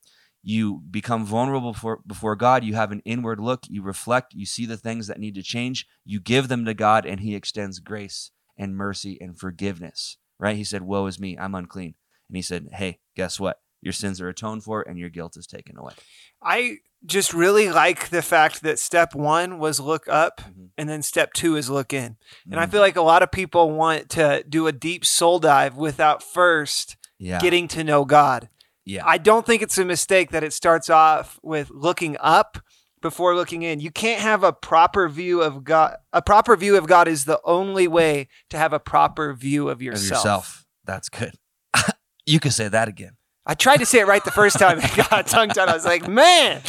you 0.47 0.83
become 0.91 1.25
vulnerable 1.25 1.71
before, 1.73 2.01
before 2.05 2.35
God. 2.35 2.63
You 2.63 2.75
have 2.75 2.91
an 2.91 3.01
inward 3.03 3.39
look. 3.39 3.63
You 3.67 3.81
reflect. 3.81 4.35
You 4.35 4.45
see 4.45 4.67
the 4.67 4.77
things 4.77 5.07
that 5.07 5.19
need 5.19 5.33
to 5.35 5.41
change. 5.41 5.87
You 6.05 6.19
give 6.19 6.47
them 6.47 6.65
to 6.65 6.75
God, 6.75 7.05
and 7.05 7.19
He 7.19 7.35
extends 7.35 7.79
grace 7.79 8.29
and 8.55 8.77
mercy 8.77 9.17
and 9.19 9.37
forgiveness. 9.37 10.17
Right? 10.39 10.55
He 10.55 10.63
said, 10.63 10.83
"Woe 10.83 11.07
is 11.07 11.19
me! 11.19 11.35
I'm 11.37 11.55
unclean." 11.55 11.95
And 12.29 12.35
He 12.35 12.41
said, 12.41 12.69
"Hey, 12.73 12.99
guess 13.15 13.39
what? 13.39 13.59
Your 13.81 13.93
sins 13.93 14.19
are 14.21 14.29
atoned 14.29 14.63
for, 14.63 14.81
and 14.81 14.97
your 14.97 15.09
guilt 15.09 15.37
is 15.37 15.45
taken 15.47 15.77
away." 15.77 15.93
I 16.41 16.77
just 17.05 17.33
really 17.33 17.69
like 17.69 18.09
the 18.09 18.21
fact 18.23 18.63
that 18.63 18.79
step 18.79 19.13
one 19.13 19.59
was 19.59 19.79
look 19.79 20.07
up 20.07 20.41
Mhm. 20.41 20.69
and 20.77 20.89
then 20.89 21.03
step 21.03 21.33
two 21.33 21.55
is 21.55 21.69
look 21.69 21.93
in. 21.93 22.17
And 22.49 22.59
I 22.59 22.65
Mm, 22.65 22.71
feel 22.71 22.81
like 22.81 22.95
a 22.95 23.01
lot 23.01 23.21
of 23.21 23.31
people 23.31 23.69
want 23.71 24.09
to 24.11 24.43
do 24.49 24.65
a 24.65 24.71
deep 24.71 25.05
soul 25.05 25.37
dive 25.39 25.75
without 25.75 26.23
first 26.23 26.97
yeah, 27.19 27.39
getting 27.39 27.67
to 27.69 27.83
know 27.83 28.05
God. 28.05 28.49
yeah, 28.85 29.03
I 29.05 29.17
don't 29.19 29.45
think 29.45 29.61
it's 29.61 29.77
a 29.77 29.85
mistake 29.85 30.31
that 30.31 30.43
it 30.43 30.53
starts 30.53 30.89
off 30.89 31.39
with 31.43 31.69
looking 31.69 32.17
up 32.19 32.57
before 33.01 33.35
looking 33.35 33.61
in. 33.61 33.79
You 33.79 33.91
can't 33.91 34.21
have 34.21 34.43
a 34.43 34.51
proper 34.53 35.07
view 35.07 35.41
of 35.43 35.63
God. 35.63 35.97
A 36.11 36.21
proper 36.23 36.55
view 36.57 36.75
of 36.75 36.87
God 36.87 37.07
is 37.07 37.25
the 37.25 37.39
only 37.43 37.87
way 37.87 38.27
to 38.49 38.57
have 38.57 38.73
a 38.73 38.79
proper 38.79 39.33
view 39.33 39.69
of 39.69 39.73
of 39.77 39.81
yourself. 39.83 40.09
yourself. 40.23 40.65
That's 40.85 41.09
good. 41.09 41.33
you 42.25 42.39
could 42.39 42.53
say 42.53 42.67
that 42.67 42.87
again. 42.87 43.17
I 43.45 43.53
tried 43.53 43.77
to 43.77 43.85
say 43.85 43.99
it 43.99 44.07
right 44.07 44.23
the 44.23 44.31
first 44.31 44.57
time. 44.57 44.79
I 44.83 45.05
got 45.09 45.27
tongue 45.27 45.49
tied. 45.49 45.69
I 45.69 45.73
was 45.73 45.85
like, 45.85 46.07
man. 46.07 46.61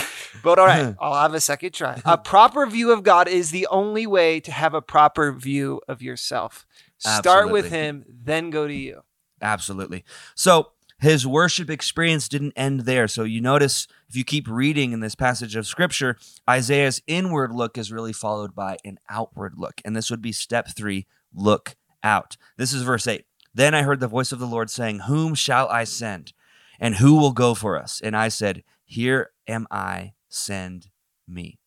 But 0.42 0.58
all 0.58 0.66
right, 0.66 0.94
I'll 1.00 1.22
have 1.22 1.34
a 1.34 1.40
second 1.40 1.72
try. 1.72 2.00
A 2.04 2.18
proper 2.18 2.66
view 2.66 2.92
of 2.92 3.02
God 3.02 3.28
is 3.28 3.50
the 3.50 3.66
only 3.68 4.06
way 4.06 4.40
to 4.40 4.52
have 4.52 4.74
a 4.74 4.82
proper 4.82 5.32
view 5.32 5.80
of 5.88 6.02
yourself. 6.02 6.66
Start 6.98 7.50
with 7.50 7.70
Him, 7.70 8.04
then 8.08 8.50
go 8.50 8.66
to 8.66 8.74
you. 8.74 9.02
Absolutely. 9.40 10.04
So 10.34 10.72
his 10.98 11.26
worship 11.26 11.68
experience 11.68 12.28
didn't 12.28 12.54
end 12.56 12.80
there. 12.80 13.06
So 13.06 13.24
you 13.24 13.40
notice 13.40 13.86
if 14.08 14.16
you 14.16 14.24
keep 14.24 14.48
reading 14.48 14.92
in 14.92 15.00
this 15.00 15.14
passage 15.14 15.54
of 15.54 15.66
scripture, 15.66 16.16
Isaiah's 16.48 17.02
inward 17.06 17.52
look 17.52 17.76
is 17.76 17.92
really 17.92 18.14
followed 18.14 18.54
by 18.54 18.78
an 18.84 18.98
outward 19.10 19.54
look. 19.58 19.80
And 19.84 19.94
this 19.94 20.10
would 20.10 20.22
be 20.22 20.32
step 20.32 20.68
three 20.74 21.06
look 21.34 21.76
out. 22.02 22.36
This 22.56 22.72
is 22.72 22.82
verse 22.82 23.06
eight. 23.06 23.26
Then 23.56 23.74
I 23.74 23.84
heard 23.84 24.00
the 24.00 24.06
voice 24.06 24.32
of 24.32 24.38
the 24.38 24.46
Lord 24.46 24.68
saying, 24.68 25.00
Whom 25.00 25.34
shall 25.34 25.66
I 25.68 25.84
send? 25.84 26.34
And 26.78 26.96
who 26.96 27.14
will 27.14 27.32
go 27.32 27.54
for 27.54 27.80
us? 27.80 28.02
And 28.04 28.14
I 28.14 28.28
said, 28.28 28.62
Here 28.84 29.30
am 29.48 29.66
I, 29.70 30.12
send 30.28 30.88
me. 31.26 31.58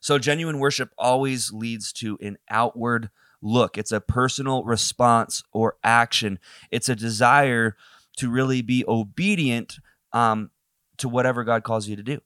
So 0.00 0.16
genuine 0.20 0.60
worship 0.60 0.90
always 0.96 1.52
leads 1.52 1.92
to 1.94 2.16
an 2.22 2.38
outward 2.48 3.10
look. 3.42 3.76
It's 3.76 3.90
a 3.90 4.00
personal 4.00 4.62
response 4.62 5.42
or 5.50 5.76
action. 5.82 6.38
It's 6.70 6.88
a 6.88 6.94
desire 6.94 7.76
to 8.18 8.30
really 8.30 8.62
be 8.62 8.84
obedient 8.86 9.80
um, 10.12 10.52
to 10.98 11.08
whatever 11.08 11.42
God 11.42 11.64
calls 11.64 11.88
you 11.88 11.96
to 11.96 12.04
do. 12.04 12.20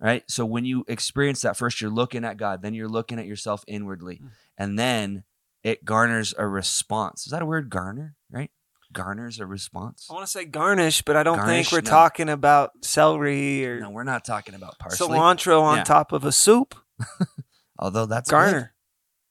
Right. 0.00 0.24
So 0.28 0.46
when 0.46 0.64
you 0.64 0.86
experience 0.88 1.42
that, 1.42 1.58
first 1.58 1.82
you're 1.82 1.90
looking 1.90 2.24
at 2.24 2.38
God, 2.38 2.62
then 2.62 2.72
you're 2.72 2.88
looking 2.88 3.18
at 3.18 3.26
yourself 3.26 3.62
inwardly, 3.68 4.16
mm. 4.16 4.30
and 4.56 4.78
then 4.78 5.24
it 5.64 5.84
garners 5.84 6.34
a 6.36 6.46
response. 6.46 7.26
Is 7.26 7.32
that 7.32 7.42
a 7.42 7.46
word, 7.46 7.70
garner? 7.70 8.16
Right? 8.30 8.50
Garners 8.92 9.38
a 9.40 9.46
response. 9.46 10.06
I 10.10 10.14
want 10.14 10.26
to 10.26 10.30
say 10.30 10.44
garnish, 10.44 11.02
but 11.02 11.16
I 11.16 11.22
don't 11.22 11.38
Garnish? 11.38 11.70
think 11.70 11.72
we're 11.72 11.84
No. 11.88 11.90
talking 11.90 12.28
about 12.28 12.72
celery 12.82 13.66
or 13.66 13.80
No, 13.80 13.90
we're 13.90 14.04
not 14.04 14.24
talking 14.24 14.54
about 14.54 14.78
parsley. 14.78 15.08
cilantro 15.08 15.62
on 15.62 15.78
Yeah. 15.78 15.84
top 15.84 16.12
of 16.12 16.24
a 16.24 16.32
soup. 16.32 16.74
Although 17.78 18.06
that's 18.06 18.28
good. 18.30 18.36
Garner. 18.36 18.74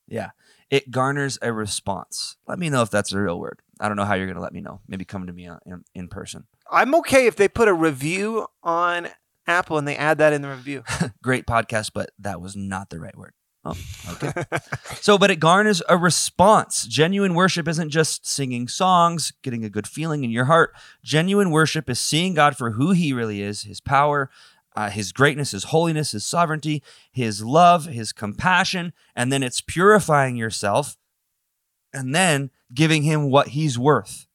Yeah. 0.08 0.30
It 0.70 0.90
garners 0.90 1.38
a 1.42 1.52
response. 1.52 2.36
Let 2.48 2.58
me 2.58 2.70
know 2.70 2.82
if 2.82 2.90
that's 2.90 3.12
a 3.12 3.18
real 3.18 3.38
word. 3.38 3.60
I 3.78 3.88
don't 3.88 3.96
know 3.96 4.04
how 4.04 4.14
you're 4.14 4.26
going 4.26 4.36
to 4.36 4.42
let 4.42 4.52
me 4.52 4.60
know. 4.60 4.80
Maybe 4.88 5.04
come 5.04 5.26
to 5.26 5.32
me 5.32 5.46
uh, 5.48 5.58
in, 5.66 5.84
in 5.94 6.08
person. 6.08 6.44
I'm 6.70 6.94
okay 6.96 7.26
if 7.26 7.36
they 7.36 7.48
put 7.48 7.68
a 7.68 7.74
review 7.74 8.46
on 8.62 9.08
Apple 9.46 9.76
and 9.76 9.86
they 9.86 9.96
add 9.96 10.18
that 10.18 10.32
in 10.32 10.40
the 10.42 10.48
review. 10.48 10.82
Great 11.22 11.46
podcast, 11.46 11.90
but 11.94 12.10
that 12.18 12.40
was 12.40 12.56
not 12.56 12.90
the 12.90 12.98
right 13.00 13.16
word. 13.16 13.34
Oh, 13.64 13.76
okay. 14.10 14.32
so, 15.00 15.16
but 15.16 15.30
it 15.30 15.36
garners 15.36 15.82
a 15.88 15.96
response. 15.96 16.84
Genuine 16.86 17.34
worship 17.34 17.68
isn't 17.68 17.90
just 17.90 18.26
singing 18.26 18.66
songs, 18.66 19.32
getting 19.42 19.64
a 19.64 19.70
good 19.70 19.86
feeling 19.86 20.24
in 20.24 20.30
your 20.30 20.46
heart. 20.46 20.74
Genuine 21.04 21.50
worship 21.50 21.88
is 21.88 22.00
seeing 22.00 22.34
God 22.34 22.56
for 22.56 22.72
who 22.72 22.90
he 22.90 23.12
really 23.12 23.40
is, 23.40 23.62
his 23.62 23.80
power, 23.80 24.30
uh, 24.74 24.90
his 24.90 25.12
greatness, 25.12 25.52
his 25.52 25.64
holiness, 25.64 26.12
his 26.12 26.26
sovereignty, 26.26 26.82
his 27.12 27.44
love, 27.44 27.86
his 27.86 28.12
compassion, 28.12 28.92
and 29.14 29.32
then 29.32 29.42
it's 29.42 29.60
purifying 29.60 30.36
yourself 30.36 30.96
and 31.92 32.14
then 32.14 32.50
giving 32.74 33.02
him 33.02 33.30
what 33.30 33.48
he's 33.48 33.78
worth. 33.78 34.26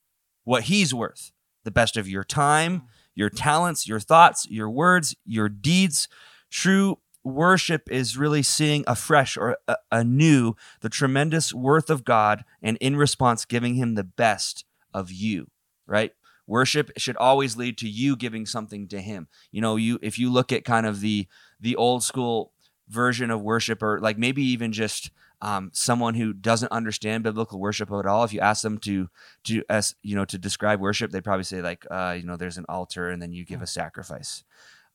What 0.44 0.64
he's 0.64 0.94
worth. 0.94 1.32
The 1.66 1.72
best 1.72 1.98
of 1.98 2.08
your 2.08 2.24
time, 2.24 2.84
your 3.14 3.30
talents, 3.30 3.88
your 3.88 4.00
thoughts, 4.00 4.48
your 4.50 4.70
words, 4.70 5.16
your 5.26 5.50
deeds. 5.50 6.08
True 6.50 7.00
worship 7.28 7.90
is 7.92 8.18
really 8.18 8.44
seeing 8.44 8.84
afresh 8.88 9.38
or 9.38 9.58
a- 9.68 9.78
anew 9.92 10.54
the 10.82 10.90
tremendous 10.90 11.54
worth 11.54 11.90
of 11.90 12.04
God 12.04 12.46
and 12.62 12.78
in 12.80 12.96
response 12.96 13.46
giving 13.46 13.76
him 13.76 13.96
the 13.96 14.04
best 14.04 14.66
of 14.94 15.12
you, 15.12 15.50
right? 15.86 16.14
Worship 16.46 16.92
should 16.98 17.18
always 17.18 17.58
lead 17.58 17.78
to 17.80 17.90
you 17.90 18.16
giving 18.16 18.46
something 18.46 18.88
to 18.88 19.02
him. 19.02 19.28
You 19.52 19.62
know, 19.62 19.76
you 19.76 20.00
if 20.02 20.18
you 20.18 20.32
look 20.32 20.52
at 20.52 20.64
kind 20.64 20.86
of 20.86 21.02
the 21.02 21.28
the 21.60 21.76
old 21.76 22.04
school 22.04 22.54
version 22.88 23.30
of 23.32 23.42
worship 23.42 23.84
or 23.84 24.00
like 24.00 24.18
maybe 24.18 24.42
even 24.44 24.72
just 24.72 25.12
um, 25.42 25.70
someone 25.74 26.16
who 26.16 26.34
doesn't 26.34 26.72
understand 26.72 27.24
biblical 27.24 27.60
worship 27.60 27.92
at 27.92 28.06
all 28.06 28.24
if 28.24 28.34
you 28.34 28.40
ask 28.40 28.64
them 28.64 28.78
to 28.80 29.10
to 29.44 29.64
as 29.70 29.94
you 30.02 30.16
know 30.16 30.26
to 30.26 30.38
describe 30.38 30.80
worship 30.80 31.12
they 31.12 31.22
probably 31.22 31.44
say 31.44 31.62
like 31.62 31.86
uh, 31.92 32.16
you 32.18 32.24
know 32.24 32.38
there's 32.38 32.58
an 32.58 32.66
altar 32.70 33.10
and 33.10 33.22
then 33.22 33.34
you 33.34 33.46
give 33.46 33.62
a 33.62 33.68
sacrifice 33.68 34.44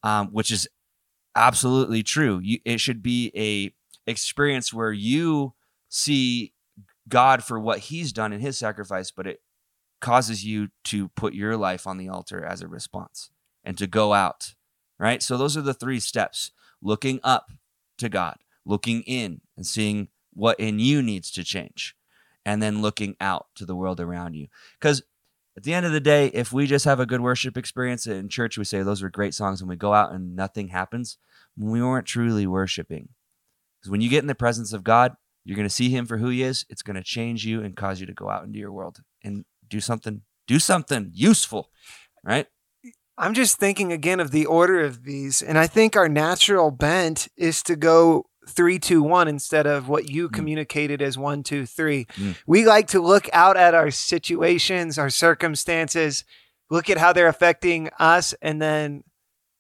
um, 0.03 0.29
which 0.29 0.51
is 0.51 0.67
absolutely 1.35 2.03
true. 2.03 2.41
You, 2.43 2.59
it 2.65 2.81
should 2.81 3.03
be 3.03 3.33
a 3.37 3.75
experience 4.11 4.73
where 4.73 4.93
you 4.93 5.55
see 5.89 6.53
god 7.09 7.45
for 7.45 7.59
what 7.59 7.79
he's 7.79 8.13
done 8.13 8.33
in 8.33 8.41
his 8.41 8.57
sacrifice 8.57 9.11
but 9.11 9.27
it 9.27 9.43
causes 10.01 10.45
you 10.45 10.69
to 10.83 11.09
put 11.09 11.35
your 11.35 11.57
life 11.57 11.87
on 11.87 11.99
the 11.99 12.09
altar 12.09 12.45
as 12.45 12.63
a 12.63 12.69
response 12.69 13.31
and 13.63 13.79
to 13.79 13.87
go 13.87 14.13
out 14.13 14.55
right? 14.99 15.23
So 15.23 15.37
those 15.37 15.57
are 15.57 15.63
the 15.63 15.75
three 15.75 16.01
steps 16.01 16.51
looking 16.81 17.21
up 17.23 17.53
to 17.99 18.09
god 18.09 18.39
looking 18.65 19.03
in 19.03 19.41
and 19.57 19.67
seeing 19.67 20.09
what 20.33 20.59
in 20.59 20.79
you 20.79 21.03
needs 21.03 21.31
to 21.33 21.45
change 21.45 21.95
and 22.45 22.63
then 22.63 22.83
looking 22.83 23.17
out 23.21 23.47
to 23.55 23.65
the 23.65 23.77
world 23.77 24.01
around 24.01 24.35
you. 24.35 24.49
Because 24.81 25.03
at 25.57 25.63
the 25.63 25.75
end 25.75 25.87
of 25.87 25.93
the 25.93 26.01
day 26.01 26.29
if 26.29 26.53
we 26.53 26.67
just 26.67 26.85
have 26.85 27.01
a 27.01 27.07
good 27.07 27.21
worship 27.21 27.57
experience 27.57 28.07
in 28.07 28.29
church 28.29 28.59
we 28.59 28.65
say 28.65 28.83
those 28.83 29.03
were 29.03 29.11
great 29.11 29.35
songs 29.35 29.61
and 29.61 29.69
we 29.69 29.77
go 29.77 29.93
out 29.93 30.13
and 30.13 30.35
nothing 30.37 30.69
happens 30.69 31.19
we 31.57 31.83
weren't 31.83 32.07
truly 32.07 32.47
worshiping. 32.47 33.11
Because 33.79 33.91
when 33.91 34.01
you 34.01 34.09
get 34.09 34.23
in 34.23 34.29
the 34.29 34.35
presence 34.35 34.73
of 34.73 34.85
god 34.85 35.17
you're 35.45 35.57
going 35.57 35.69
to 35.69 35.75
see 35.75 35.91
him 35.91 36.07
for 36.07 36.19
who 36.19 36.29
he 36.29 36.43
is 36.43 36.65
it's 36.69 36.83
going 36.83 36.97
to 36.97 37.03
change 37.03 37.45
you 37.45 37.63
and 37.63 37.77
cause 37.77 38.01
you 38.01 38.07
to 38.07 38.15
go 38.15 38.29
out 38.29 38.45
into 38.45 38.59
your 38.59 38.73
world 38.73 39.01
and 39.23 39.45
do 39.69 39.81
something 39.81 40.23
do 40.47 40.59
something 40.59 41.11
useful 41.13 41.71
right? 42.25 42.47
I'm 43.19 43.35
just 43.35 43.59
thinking 43.59 43.93
again 43.93 44.21
of 44.21 44.31
the 44.31 44.47
order 44.47 44.81
of 44.81 45.05
these, 45.05 45.43
and 45.43 45.59
I 45.59 45.67
think 45.67 45.97
our 45.97 46.09
natural 46.09 46.71
bent 46.71 47.29
is 47.37 47.63
to 47.65 47.77
go 47.77 48.27
three, 48.49 48.79
two, 48.79 49.03
one 49.03 49.29
instead 49.29 49.67
of 49.67 49.89
what 49.89 50.11
you 50.11 50.29
Mm. 50.29 50.33
communicated 50.33 51.01
as 51.01 51.17
one, 51.17 51.43
two, 51.43 51.65
three. 51.67 52.07
Mm. 52.17 52.37
We 52.47 52.67
like 52.67 52.89
to 52.89 53.01
look 53.01 53.29
out 53.33 53.57
at 53.57 53.75
our 53.75 53.91
situations, 53.91 54.99
our 54.99 55.11
circumstances, 55.11 56.25
look 56.71 56.91
at 56.91 56.99
how 56.99 57.13
they're 57.13 57.29
affecting 57.29 57.89
us, 57.99 58.35
and 58.43 58.61
then 58.61 59.05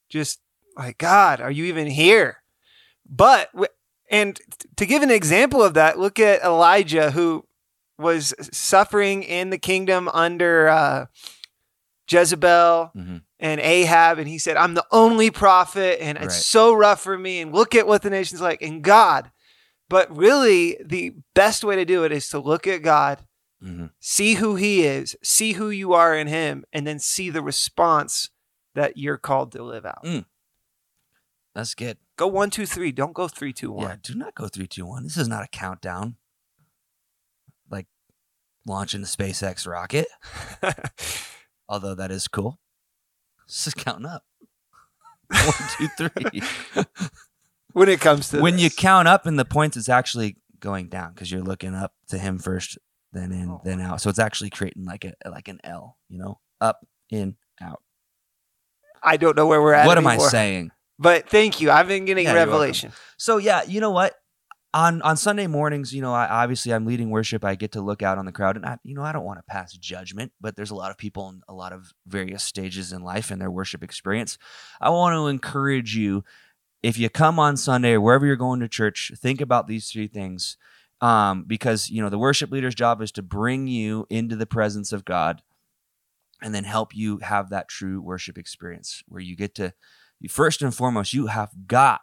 just 0.08 0.40
like, 0.76 0.98
God, 0.98 1.40
are 1.40 1.50
you 1.50 1.64
even 1.66 1.86
here? 1.86 2.38
But, 3.08 3.50
and 4.10 4.40
to 4.76 4.86
give 4.86 5.02
an 5.02 5.10
example 5.10 5.62
of 5.62 5.74
that, 5.74 5.98
look 5.98 6.18
at 6.18 6.42
Elijah, 6.42 7.10
who 7.10 7.46
was 7.98 8.34
suffering 8.40 9.22
in 9.22 9.50
the 9.50 9.58
kingdom 9.58 10.08
under 10.08 10.68
uh, 10.68 11.06
Jezebel 12.08 12.92
mm-hmm. 12.96 13.16
and 13.38 13.60
Ahab, 13.60 14.18
and 14.18 14.28
he 14.28 14.38
said, 14.38 14.56
I'm 14.56 14.74
the 14.74 14.86
only 14.90 15.30
prophet, 15.30 16.02
and 16.02 16.18
it's 16.18 16.44
so 16.44 16.74
rough 16.74 17.00
for 17.00 17.16
me. 17.16 17.40
And 17.40 17.52
look 17.52 17.74
at 17.74 17.86
what 17.86 18.02
the 18.02 18.10
nation's 18.10 18.40
like, 18.40 18.62
and 18.62 18.82
God. 18.82 19.30
But 19.88 20.14
really, 20.16 20.78
the 20.84 21.14
best 21.34 21.64
way 21.64 21.76
to 21.76 21.84
do 21.84 22.04
it 22.04 22.12
is 22.12 22.28
to 22.30 22.38
look 22.38 22.66
at 22.66 22.82
God, 22.82 23.20
Mm-hmm. 23.62 23.86
see 24.00 24.34
who 24.34 24.56
He 24.56 24.82
is, 24.82 25.14
see 25.22 25.52
who 25.52 25.70
you 25.70 25.92
are 25.92 26.16
in 26.16 26.26
Him, 26.26 26.64
and 26.72 26.84
then 26.84 26.98
see 26.98 27.30
the 27.30 27.42
response 27.42 28.30
that 28.74 28.96
you're 28.96 29.18
called 29.18 29.52
to 29.52 29.62
live 29.62 29.86
out. 29.86 30.02
Mm. 30.04 30.24
that's 31.54 31.74
good 31.74 31.98
Go 32.16 32.26
one, 32.26 32.50
two, 32.50 32.66
three. 32.66 32.90
Don't 32.90 33.12
go 33.14 33.28
three, 33.28 33.52
two, 33.52 33.70
one. 33.70 33.88
yeah 33.88 33.96
do 34.02 34.14
not 34.16 34.34
go 34.34 34.48
three 34.48 34.66
two 34.66 34.84
one 34.84 35.04
this 35.04 35.16
is 35.16 35.28
not 35.28 35.44
a 35.44 35.48
countdown 35.48 36.16
like 37.70 37.86
launching 38.66 39.00
the 39.00 39.06
spacex 39.06 39.64
rocket 39.66 40.06
although 41.68 41.94
that 41.94 42.10
is 42.10 42.28
cool. 42.28 42.58
This 43.46 43.66
is 43.66 43.74
counting 43.74 44.06
up. 44.06 44.24
One, 45.28 45.52
two, 45.78 45.88
three. 45.98 46.84
when 47.72 47.88
it 47.88 48.00
comes 48.00 48.28
to 48.30 48.40
when 48.40 48.58
you 48.58 48.70
count 48.70 49.08
up 49.08 49.26
in 49.26 49.36
the 49.36 49.44
points, 49.44 49.76
it's 49.76 49.88
actually 49.88 50.36
going 50.60 50.88
down 50.88 51.12
because 51.12 51.30
you're 51.30 51.42
looking 51.42 51.74
up 51.74 51.92
to 52.08 52.18
him 52.18 52.38
first, 52.38 52.78
then 53.12 53.32
in, 53.32 53.50
Oh. 53.50 53.60
then 53.64 53.80
out. 53.80 54.00
So 54.00 54.10
it's 54.10 54.18
actually 54.18 54.50
creating 54.50 54.84
like 54.84 55.04
a 55.04 55.14
like 55.28 55.48
an 55.48 55.58
L, 55.64 55.96
you 56.08 56.18
know, 56.18 56.38
up, 56.60 56.80
in, 57.10 57.36
out. 57.60 57.82
I 59.02 59.16
don't 59.16 59.36
know 59.36 59.46
where 59.46 59.60
we're 59.60 59.72
at. 59.72 59.86
What 59.86 59.98
am 59.98 60.06
I 60.06 60.18
saying? 60.18 60.70
But 60.98 61.28
thank 61.28 61.60
you. 61.60 61.70
I've 61.70 61.88
been 61.88 62.04
getting 62.04 62.26
Yeah, 62.26 62.34
revelation. 62.34 62.92
So 63.16 63.38
yeah, 63.38 63.62
you 63.64 63.80
know 63.80 63.90
what? 63.90 64.14
On 64.74 65.02
on 65.02 65.18
Sunday 65.18 65.46
mornings, 65.46 65.94
you 65.94 66.00
know, 66.00 66.14
I 66.14 66.26
obviously 66.26 66.72
I'm 66.72 66.86
leading 66.86 67.10
worship. 67.10 67.44
I 67.44 67.56
get 67.56 67.72
to 67.72 67.82
look 67.82 68.02
out 68.02 68.16
on 68.16 68.24
the 68.24 68.32
crowd, 68.32 68.56
and 68.56 68.64
I, 68.64 68.78
you 68.82 68.94
know, 68.94 69.02
I 69.02 69.12
don't 69.12 69.24
want 69.24 69.38
to 69.38 69.42
pass 69.42 69.74
judgment, 69.74 70.32
but 70.40 70.56
there's 70.56 70.70
a 70.70 70.74
lot 70.74 70.90
of 70.90 70.96
people 70.96 71.28
in 71.28 71.42
a 71.46 71.52
lot 71.52 71.74
of 71.74 71.92
various 72.06 72.42
stages 72.42 72.90
in 72.90 73.02
life 73.02 73.30
and 73.30 73.38
their 73.38 73.50
worship 73.50 73.82
experience. 73.82 74.38
I 74.80 74.88
want 74.88 75.14
to 75.14 75.26
encourage 75.26 75.94
you, 75.94 76.24
if 76.82 76.98
you 76.98 77.10
come 77.10 77.38
on 77.38 77.58
Sunday 77.58 77.92
or 77.92 78.00
wherever 78.00 78.24
you're 78.24 78.36
going 78.36 78.60
to 78.60 78.68
church, 78.68 79.12
think 79.14 79.42
about 79.42 79.66
these 79.66 79.90
three 79.90 80.08
things, 80.08 80.56
um, 81.02 81.44
because 81.46 81.90
you 81.90 82.00
know 82.00 82.08
the 82.08 82.18
worship 82.18 82.50
leader's 82.50 82.74
job 82.74 83.02
is 83.02 83.12
to 83.12 83.22
bring 83.22 83.66
you 83.66 84.06
into 84.08 84.36
the 84.36 84.46
presence 84.46 84.90
of 84.90 85.04
God, 85.04 85.42
and 86.40 86.54
then 86.54 86.64
help 86.64 86.96
you 86.96 87.18
have 87.18 87.50
that 87.50 87.68
true 87.68 88.00
worship 88.00 88.38
experience 88.38 89.02
where 89.06 89.20
you 89.20 89.36
get 89.36 89.54
to, 89.56 89.74
first 90.30 90.62
and 90.62 90.74
foremost, 90.74 91.12
you 91.12 91.26
have 91.26 91.50
got 91.66 92.00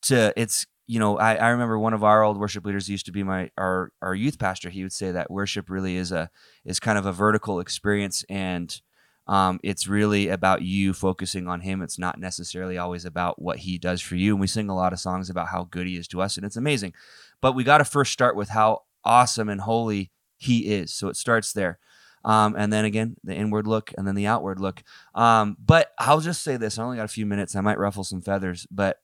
to 0.00 0.32
it's 0.40 0.66
you 0.88 0.98
know 0.98 1.18
I, 1.18 1.36
I 1.36 1.48
remember 1.50 1.78
one 1.78 1.94
of 1.94 2.02
our 2.02 2.24
old 2.24 2.38
worship 2.38 2.64
leaders 2.64 2.88
used 2.88 3.06
to 3.06 3.12
be 3.12 3.22
my 3.22 3.50
our 3.56 3.92
our 4.02 4.14
youth 4.14 4.38
pastor. 4.38 4.70
He 4.70 4.82
would 4.82 4.92
say 4.92 5.12
that 5.12 5.30
worship 5.30 5.70
really 5.70 5.96
is 5.96 6.10
a 6.10 6.30
is 6.64 6.80
kind 6.80 6.98
of 6.98 7.06
a 7.06 7.12
vertical 7.12 7.60
experience 7.60 8.24
and 8.28 8.80
um, 9.28 9.60
it's 9.62 9.86
really 9.86 10.28
about 10.28 10.62
you 10.62 10.94
focusing 10.94 11.48
on 11.48 11.60
him. 11.60 11.82
It's 11.82 11.98
not 11.98 12.18
necessarily 12.18 12.78
always 12.78 13.04
about 13.04 13.40
what 13.40 13.58
he 13.58 13.76
does 13.76 14.00
for 14.00 14.16
you. 14.16 14.32
And 14.32 14.40
we 14.40 14.46
sing 14.46 14.70
a 14.70 14.74
lot 14.74 14.94
of 14.94 15.00
songs 15.00 15.28
about 15.28 15.48
how 15.48 15.64
good 15.64 15.86
he 15.86 15.96
is 15.96 16.08
to 16.08 16.22
us 16.22 16.38
and 16.38 16.46
it's 16.46 16.56
amazing. 16.56 16.94
But 17.42 17.52
we 17.52 17.62
got 17.62 17.78
to 17.78 17.84
first 17.84 18.10
start 18.10 18.36
with 18.36 18.48
how 18.48 18.84
awesome 19.04 19.50
and 19.50 19.60
holy 19.60 20.10
he 20.38 20.72
is. 20.72 20.94
So 20.94 21.08
it 21.08 21.16
starts 21.16 21.52
there. 21.52 21.78
Um, 22.24 22.54
and 22.56 22.72
then 22.72 22.86
again, 22.86 23.16
the 23.22 23.34
inward 23.34 23.66
look 23.66 23.92
and 23.98 24.06
then 24.06 24.14
the 24.14 24.26
outward 24.26 24.60
look. 24.60 24.82
Um, 25.14 25.58
but 25.64 25.92
I'll 25.98 26.20
just 26.20 26.42
say 26.42 26.56
this. 26.56 26.78
I 26.78 26.82
only 26.82 26.96
got 26.96 27.04
a 27.04 27.08
few 27.08 27.26
minutes. 27.26 27.54
I 27.54 27.60
might 27.60 27.78
ruffle 27.78 28.04
some 28.04 28.22
feathers. 28.22 28.66
But 28.70 28.98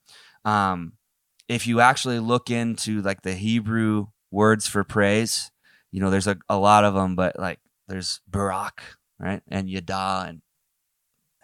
um, 0.44 0.94
if 1.54 1.66
you 1.66 1.80
actually 1.80 2.18
look 2.18 2.50
into 2.50 3.00
like 3.02 3.22
the 3.22 3.34
Hebrew 3.34 4.06
words 4.30 4.66
for 4.66 4.84
praise, 4.84 5.50
you 5.90 6.00
know, 6.00 6.10
there's 6.10 6.26
a, 6.26 6.36
a 6.48 6.58
lot 6.58 6.84
of 6.84 6.94
them, 6.94 7.14
but 7.16 7.38
like 7.38 7.60
there's 7.88 8.20
Barak, 8.28 8.82
right? 9.18 9.42
And 9.48 9.70
Yada 9.70 10.26
and 10.28 10.42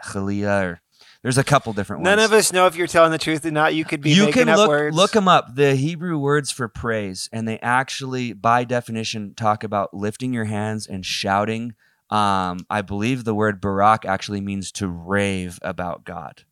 Chalia, 0.05 0.65
or 0.65 0.81
there's 1.23 1.39
a 1.39 1.45
couple 1.45 1.73
different 1.73 2.03
None 2.03 2.19
ones. 2.19 2.31
of 2.31 2.37
us 2.37 2.53
know 2.53 2.67
if 2.67 2.77
you're 2.77 2.87
telling 2.87 3.13
the 3.13 3.19
truth 3.19 3.45
or 3.45 3.51
not. 3.51 3.75
You 3.75 3.85
could 3.85 4.01
be 4.01 4.11
you 4.11 4.27
making 4.27 4.45
can 4.45 4.49
up 4.49 4.59
look 4.59 4.69
words. 4.69 4.97
look 4.97 5.13
them 5.13 5.29
up. 5.29 5.55
The 5.55 5.75
Hebrew 5.75 6.19
words 6.19 6.51
for 6.51 6.69
praise, 6.69 7.29
and 7.33 7.47
they 7.47 7.59
actually, 7.61 8.33
by 8.33 8.65
definition, 8.65 9.35
talk 9.35 9.63
about 9.63 9.95
lifting 9.95 10.33
your 10.33 10.47
hands 10.47 10.87
and 10.87 11.05
shouting. 11.05 11.75
Um, 12.09 12.67
I 12.69 12.83
believe 12.83 13.25
the 13.25 13.35
word 13.35 13.61
barak 13.61 14.05
actually 14.05 14.41
means 14.41 14.73
to 14.73 14.89
rave 14.89 15.59
about 15.63 16.05
God. 16.05 16.43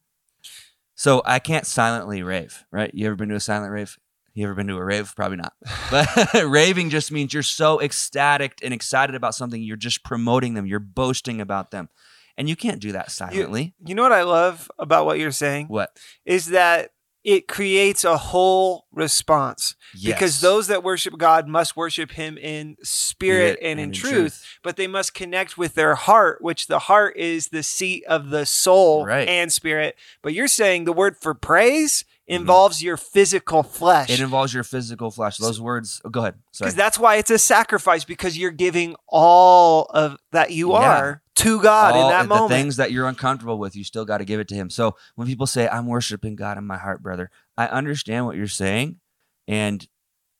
So 0.98 1.22
I 1.24 1.38
can't 1.38 1.64
silently 1.64 2.24
rave, 2.24 2.64
right? 2.72 2.90
You 2.92 3.06
ever 3.06 3.14
been 3.14 3.28
to 3.28 3.36
a 3.36 3.40
silent 3.40 3.70
rave? 3.70 3.96
You 4.34 4.46
ever 4.46 4.54
been 4.56 4.66
to 4.66 4.76
a 4.76 4.84
rave? 4.84 5.14
Probably 5.14 5.36
not. 5.36 5.52
But 5.92 6.08
raving 6.44 6.90
just 6.90 7.12
means 7.12 7.32
you're 7.32 7.44
so 7.44 7.80
ecstatic 7.80 8.58
and 8.64 8.74
excited 8.74 9.14
about 9.14 9.36
something. 9.36 9.62
You're 9.62 9.76
just 9.76 10.02
promoting 10.02 10.54
them. 10.54 10.66
You're 10.66 10.80
boasting 10.80 11.40
about 11.40 11.70
them, 11.70 11.88
and 12.36 12.48
you 12.48 12.56
can't 12.56 12.80
do 12.80 12.90
that 12.92 13.12
silently. 13.12 13.74
You 13.86 13.94
know 13.94 14.02
what 14.02 14.12
I 14.12 14.24
love 14.24 14.68
about 14.76 15.06
what 15.06 15.20
you're 15.20 15.30
saying 15.30 15.68
what? 15.68 15.96
is 16.26 16.46
that 16.46 16.90
it 17.28 17.46
creates 17.46 18.04
a 18.04 18.16
whole 18.16 18.86
response 18.90 19.74
because 20.12 20.40
those 20.40 20.66
that 20.68 20.82
worship 20.82 21.18
God 21.18 21.46
must 21.46 21.76
worship 21.76 22.12
Him 22.12 22.38
in 22.38 22.78
spirit 22.82 23.58
and, 23.60 23.72
in, 23.72 23.78
and 23.78 23.80
in 23.80 23.92
truth, 23.92 24.12
truth. 24.12 24.44
but 24.62 24.76
they 24.76 24.86
must 24.86 25.12
connect 25.12 25.58
with 25.58 25.74
their 25.74 25.94
heart, 25.94 26.40
which 26.40 26.68
the 26.68 26.78
heart 26.78 27.18
is 27.18 27.48
the 27.48 27.62
seat 27.62 28.02
of 28.06 28.30
the 28.30 28.46
soul 28.46 29.04
Right. 29.04 29.28
and 29.28 29.52
spirit. 29.52 29.96
But 30.22 30.32
you're 30.32 30.48
saying 30.48 30.84
the 30.84 30.92
word 30.94 31.18
for 31.18 31.34
praise 31.34 32.06
involves 32.28 32.82
your 32.82 32.96
physical 32.96 33.62
flesh. 33.62 34.08
Mm-hmm. 34.08 34.22
It 34.22 34.24
involves 34.24 34.54
your 34.54 34.64
physical 34.64 35.10
flesh. 35.10 35.38
Those 35.38 35.60
words. 35.60 36.00
Oh, 36.04 36.10
go 36.10 36.20
ahead. 36.20 36.34
Sorry. 36.52 36.66
because 36.68 36.76
that's 36.76 36.98
why 36.98 37.16
it's 37.16 37.30
a 37.30 37.38
sacrifice 37.38 38.04
because 38.04 38.36
you're 38.38 38.50
giving 38.50 38.94
all 39.08 39.84
of 39.86 40.18
that 40.32 40.50
you 40.52 40.72
Yeah. 40.72 40.78
are 40.78 41.22
to 41.36 41.60
God 41.62 41.94
in 41.94 42.02
All 42.02 42.08
that 42.10 42.22
the 42.22 42.28
moment. 42.28 42.50
things 42.50 42.76
that 42.76 42.92
you're 42.92 43.06
uncomfortable 43.08 43.58
with, 43.58 43.74
you 43.76 43.84
still 43.84 44.04
got 44.04 44.18
to 44.18 44.24
give 44.24 44.40
it 44.40 44.48
to 44.48 44.54
Him. 44.54 44.70
So 44.70 44.96
when 45.14 45.26
people 45.26 45.46
say, 45.46 45.68
"I'm 45.68 45.86
worshiping 45.86 46.36
God 46.36 46.58
in 46.58 46.66
my 46.66 46.78
heart, 46.78 47.02
brother," 47.02 47.30
I 47.56 47.66
understand 47.66 48.26
what 48.26 48.36
you're 48.36 48.46
saying, 48.48 49.00
and 49.46 49.86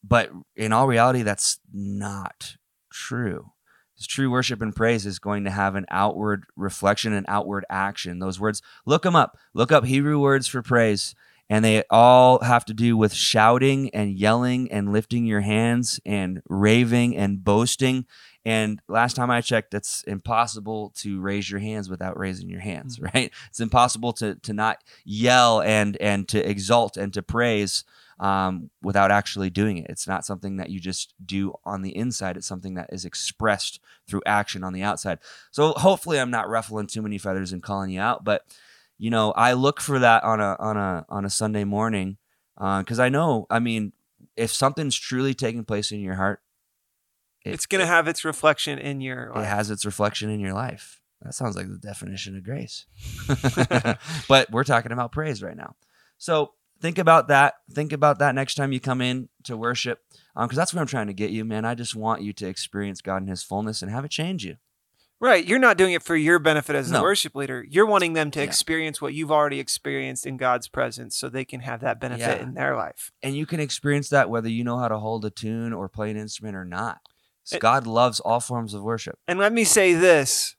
but 0.04 0.30
in 0.56 0.72
all 0.72 0.86
reality, 0.86 1.22
that's 1.22 1.58
not 1.72 2.56
true. 2.90 3.52
True 4.00 4.30
worship 4.30 4.62
and 4.62 4.74
praise 4.74 5.06
is 5.06 5.18
going 5.18 5.42
to 5.42 5.50
have 5.50 5.74
an 5.74 5.84
outward 5.90 6.44
reflection 6.56 7.12
and 7.12 7.26
outward 7.28 7.64
action. 7.68 8.20
Those 8.20 8.38
words, 8.38 8.62
look 8.86 9.02
them 9.02 9.16
up. 9.16 9.36
Look 9.54 9.72
up 9.72 9.84
Hebrew 9.84 10.20
words 10.20 10.46
for 10.46 10.62
praise, 10.62 11.16
and 11.50 11.64
they 11.64 11.82
all 11.90 12.40
have 12.40 12.64
to 12.66 12.74
do 12.74 12.96
with 12.96 13.12
shouting 13.14 13.90
and 13.90 14.12
yelling 14.12 14.70
and 14.70 14.92
lifting 14.92 15.24
your 15.24 15.40
hands 15.40 15.98
and 16.04 16.42
raving 16.48 17.16
and 17.16 17.42
boasting. 17.42 18.06
And 18.44 18.80
last 18.88 19.16
time 19.16 19.30
I 19.30 19.40
checked, 19.40 19.74
it's 19.74 20.02
impossible 20.04 20.92
to 20.96 21.20
raise 21.20 21.50
your 21.50 21.60
hands 21.60 21.90
without 21.90 22.18
raising 22.18 22.48
your 22.48 22.60
hands, 22.60 23.00
right? 23.14 23.32
It's 23.48 23.60
impossible 23.60 24.12
to 24.14 24.36
to 24.36 24.52
not 24.52 24.82
yell 25.04 25.60
and 25.60 25.96
and 25.98 26.28
to 26.28 26.48
exalt 26.48 26.96
and 26.96 27.12
to 27.14 27.22
praise 27.22 27.84
um, 28.20 28.70
without 28.82 29.10
actually 29.10 29.50
doing 29.50 29.78
it. 29.78 29.86
It's 29.88 30.08
not 30.08 30.24
something 30.24 30.56
that 30.56 30.70
you 30.70 30.80
just 30.80 31.14
do 31.24 31.54
on 31.64 31.82
the 31.82 31.96
inside. 31.96 32.36
It's 32.36 32.46
something 32.46 32.74
that 32.74 32.90
is 32.92 33.04
expressed 33.04 33.80
through 34.08 34.22
action 34.26 34.64
on 34.64 34.72
the 34.72 34.82
outside. 34.82 35.18
So 35.50 35.72
hopefully, 35.72 36.18
I'm 36.18 36.30
not 36.30 36.48
ruffling 36.48 36.86
too 36.86 37.02
many 37.02 37.18
feathers 37.18 37.52
and 37.52 37.62
calling 37.62 37.90
you 37.90 38.00
out, 38.00 38.24
but 38.24 38.44
you 38.98 39.10
know, 39.10 39.32
I 39.32 39.52
look 39.54 39.80
for 39.80 39.98
that 40.00 40.24
on 40.24 40.40
a 40.40 40.56
on 40.58 40.76
a 40.76 41.06
on 41.08 41.24
a 41.24 41.30
Sunday 41.30 41.64
morning 41.64 42.16
uh, 42.56 42.80
because 42.80 42.98
I 42.98 43.08
know. 43.08 43.46
I 43.48 43.58
mean, 43.60 43.92
if 44.36 44.52
something's 44.52 44.96
truly 44.98 45.34
taking 45.34 45.64
place 45.64 45.92
in 45.92 46.00
your 46.00 46.16
heart, 46.16 46.40
it- 47.44 47.54
it's 47.54 47.66
going 47.66 47.80
to 47.80 47.86
have 47.86 48.08
its 48.08 48.24
reflection 48.24 48.78
in 48.78 49.00
your 49.00 49.32
it 49.36 49.44
has 49.44 49.70
its 49.70 49.84
reflection 49.84 50.28
in 50.30 50.40
your 50.40 50.52
life. 50.54 51.00
That 51.22 51.34
sounds 51.34 51.56
like 51.56 51.68
the 51.68 51.78
definition 51.78 52.36
of 52.36 52.44
grace. 52.44 52.86
but 54.28 54.50
we're 54.50 54.64
talking 54.64 54.92
about 54.92 55.12
praise 55.12 55.42
right 55.42 55.56
now. 55.56 55.74
So 56.16 56.52
think 56.80 56.98
about 56.98 57.28
that. 57.28 57.54
Think 57.72 57.92
about 57.92 58.18
that 58.20 58.34
next 58.34 58.54
time 58.54 58.72
you 58.72 58.80
come 58.80 59.00
in 59.00 59.28
to 59.44 59.56
worship, 59.56 60.00
um, 60.36 60.46
because 60.46 60.56
that's 60.56 60.72
what 60.74 60.80
I'm 60.80 60.86
trying 60.86 61.08
to 61.08 61.12
get 61.12 61.30
you, 61.30 61.44
man. 61.44 61.64
I 61.64 61.74
just 61.74 61.96
want 61.96 62.22
you 62.22 62.32
to 62.34 62.46
experience 62.48 63.00
God 63.00 63.22
in 63.22 63.28
His 63.28 63.42
fullness 63.42 63.82
and 63.82 63.90
have 63.90 64.04
it 64.04 64.10
change 64.10 64.44
you. 64.44 64.56
Right. 65.20 65.44
You're 65.44 65.58
not 65.58 65.76
doing 65.76 65.94
it 65.94 66.02
for 66.04 66.14
your 66.14 66.38
benefit 66.38 66.76
as 66.76 66.92
a 66.92 67.02
worship 67.02 67.34
leader. 67.34 67.64
You're 67.68 67.86
wanting 67.86 68.12
them 68.12 68.30
to 68.30 68.38
Yeah. 68.40 68.44
experience 68.46 69.02
what 69.02 69.14
you've 69.14 69.32
already 69.32 69.58
experienced 69.58 70.24
in 70.26 70.36
God's 70.36 70.68
presence 70.68 71.16
so 71.16 71.28
they 71.28 71.44
can 71.44 71.60
have 71.60 71.80
that 71.80 71.98
benefit 72.00 72.38
Yeah. 72.38 72.42
in 72.42 72.54
their 72.54 72.76
life. 72.76 73.10
And 73.22 73.34
you 73.36 73.44
can 73.44 73.58
experience 73.58 74.08
that 74.10 74.30
whether 74.30 74.48
you 74.48 74.62
know 74.62 74.78
how 74.78 74.86
to 74.86 74.98
hold 74.98 75.24
a 75.24 75.30
tune 75.30 75.72
or 75.72 75.88
play 75.88 76.10
an 76.12 76.16
instrument 76.16 76.54
or 76.56 76.64
not. 76.64 76.98
It- 77.50 77.60
God 77.60 77.84
loves 77.86 78.20
all 78.20 78.38
forms 78.40 78.74
of 78.74 78.82
worship. 78.82 79.18
And 79.26 79.38
let 79.40 79.52
me 79.52 79.64
say 79.64 79.92
this 79.94 80.54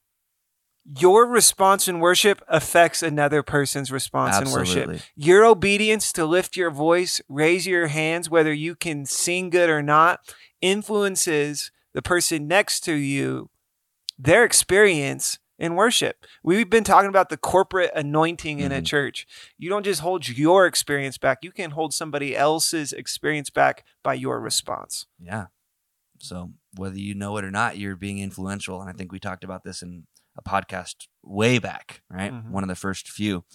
your 1.00 1.26
response 1.28 1.88
in 1.88 2.00
worship 2.00 2.42
affects 2.48 3.04
another 3.04 3.44
person's 3.44 3.92
response 3.92 4.38
in 4.40 4.52
worship. 4.52 5.00
Your 5.16 5.46
obedience 5.46 6.12
to 6.14 6.26
lift 6.26 6.58
your 6.58 6.72
voice, 6.72 7.22
raise 7.30 7.68
your 7.68 7.88
hands, 7.88 8.28
whether 8.30 8.52
you 8.52 8.76
can 8.76 9.06
sing 9.06 9.52
good 9.52 9.70
or 9.70 9.84
not, 9.84 10.20
influences 10.62 11.72
the 11.94 12.02
person 12.02 12.48
next 12.48 12.80
to 12.82 12.94
you, 12.94 13.50
their 14.20 14.44
experience 14.44 15.40
in 15.58 15.76
worship. 15.76 16.26
We've 16.44 16.70
been 16.70 16.84
talking 16.84 17.10
about 17.10 17.30
the 17.30 17.38
corporate 17.38 17.92
anointing 17.96 18.60
in 18.60 18.72
a 18.72 18.82
Mhm. 18.82 18.86
church. 18.86 19.26
You 19.58 19.70
don't 19.70 19.84
just 19.84 20.02
hold 20.02 20.28
your 20.30 20.66
experience 20.68 21.18
back, 21.18 21.40
you 21.42 21.52
can 21.52 21.72
hold 21.72 21.94
somebody 21.94 22.36
else's 22.36 22.94
experience 22.94 23.50
back 23.50 23.86
by 24.04 24.14
your 24.14 24.40
response. 24.40 25.06
Yeah. 25.20 25.48
So 26.20 26.54
whether 26.76 26.98
you 26.98 27.16
know 27.16 27.38
it 27.38 27.46
or 27.46 27.52
not, 27.52 27.78
you're 27.78 27.96
being 27.96 28.20
influential. 28.20 28.82
And 28.82 28.90
I 28.90 28.94
think 28.94 29.12
we 29.12 29.20
talked 29.20 29.44
about 29.44 29.64
this 29.64 29.82
in 29.82 30.06
a 30.38 30.42
podcast 30.42 31.08
way 31.24 31.60
back, 31.60 32.02
right? 32.10 32.32
Mhm. 32.32 32.50
One 32.52 32.64
of 32.64 32.70
the 32.70 32.76
first 32.76 33.10
few 33.10 33.46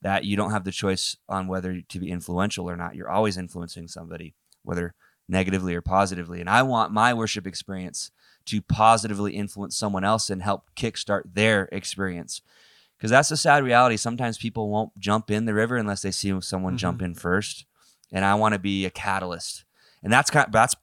that 0.00 0.24
you 0.24 0.36
don't 0.36 0.50
have 0.50 0.64
the 0.64 0.72
choice 0.72 1.16
on 1.28 1.46
whether 1.46 1.80
to 1.80 1.98
be 2.00 2.10
influential 2.10 2.68
or 2.68 2.76
not. 2.76 2.94
You're 2.96 3.10
always 3.10 3.36
influencing 3.36 3.86
somebody, 3.88 4.34
whether 4.62 4.94
negatively 5.32 5.74
or 5.74 5.80
positively. 5.80 6.40
And 6.40 6.48
I 6.48 6.62
want 6.62 6.92
my 6.92 7.12
worship 7.12 7.46
experience 7.46 8.10
to 8.46 8.62
positively 8.62 9.32
influence 9.34 9.76
someone 9.76 10.04
else 10.04 10.30
and 10.30 10.42
help 10.42 10.70
kickstart 10.76 11.22
their 11.34 11.68
experience. 11.72 12.42
Because 12.96 13.10
that's 13.10 13.30
a 13.32 13.36
sad 13.36 13.64
reality. 13.64 13.96
Sometimes 13.96 14.38
people 14.38 14.68
won't 14.68 14.96
jump 14.98 15.30
in 15.30 15.44
the 15.44 15.54
river 15.54 15.76
unless 15.76 16.02
they 16.02 16.12
see 16.12 16.40
someone 16.40 16.74
Mhm. 16.74 16.78
jump 16.78 17.02
in 17.02 17.14
first. 17.14 17.64
And 18.12 18.24
I 18.24 18.34
want 18.34 18.52
to 18.52 18.58
be 18.60 18.84
a 18.84 18.90
catalyst. 18.90 19.64
And 20.02 20.12
that's 20.12 20.30
kind 20.30 20.52
that's 20.52 20.74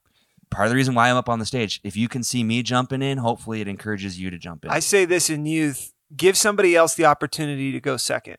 part 0.50 0.66
of 0.66 0.72
the 0.72 0.76
reason 0.76 0.96
why 0.96 1.10
I'm 1.10 1.16
up 1.16 1.30
on 1.30 1.40
the 1.40 1.46
stage. 1.46 1.80
If 1.84 1.96
you 1.96 2.10
can 2.10 2.24
see 2.24 2.44
me 2.44 2.64
jumping 2.64 3.02
in, 3.02 3.20
hopefully 3.20 3.62
it 3.62 3.68
encourages 3.68 4.20
you 4.20 4.30
to 4.32 4.38
jump 4.38 4.66
in. 4.66 4.72
I 4.72 4.80
say 4.80 5.06
this 5.06 5.30
in 5.30 5.46
youth 5.46 5.94
give 6.18 6.36
somebody 6.36 6.76
else 6.76 6.96
the 6.96 7.06
opportunity 7.06 7.72
to 7.72 7.80
go 7.80 7.96
second. 7.98 8.38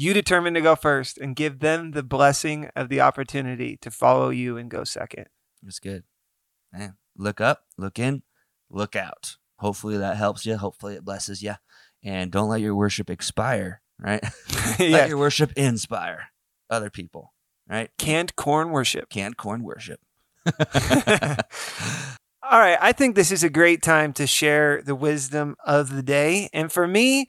You 0.00 0.14
determine 0.14 0.54
to 0.54 0.62
go 0.62 0.76
first 0.76 1.18
and 1.18 1.36
give 1.36 1.58
them 1.58 1.90
the 1.90 2.02
blessing 2.02 2.70
of 2.74 2.88
the 2.88 3.02
opportunity 3.02 3.76
to 3.82 3.90
follow 3.90 4.30
you 4.30 4.56
and 4.56 4.70
go 4.70 4.82
second. 4.82 5.26
It's 5.66 5.78
good. 5.78 6.04
Man, 6.72 6.96
look 7.18 7.38
up, 7.38 7.64
look 7.76 7.98
in, 7.98 8.22
look 8.70 8.96
out. 8.96 9.36
Hopefully 9.56 9.98
that 9.98 10.16
helps 10.16 10.46
you. 10.46 10.56
Hopefully 10.56 10.94
it 10.94 11.04
blesses 11.04 11.42
you. 11.42 11.52
And 12.02 12.32
don't 12.32 12.48
let 12.48 12.62
your 12.62 12.74
worship 12.74 13.10
expire, 13.10 13.82
right? 13.98 14.24
Let 14.78 15.10
your 15.10 15.18
worship 15.18 15.52
inspire 15.52 16.28
other 16.70 16.88
people, 16.88 17.34
right? 17.68 17.90
Canned 17.98 18.36
corn 18.36 18.70
worship. 18.70 19.10
Canned 19.10 19.36
corn 19.36 19.62
worship. 19.62 20.00
All 20.46 20.54
right. 22.58 22.78
I 22.80 22.92
think 22.92 23.16
this 23.16 23.30
is 23.30 23.44
a 23.44 23.50
great 23.50 23.82
time 23.82 24.14
to 24.14 24.26
share 24.26 24.80
the 24.80 24.94
wisdom 24.94 25.56
of 25.62 25.94
the 25.94 26.02
day. 26.02 26.48
And 26.54 26.72
for 26.72 26.88
me, 26.88 27.26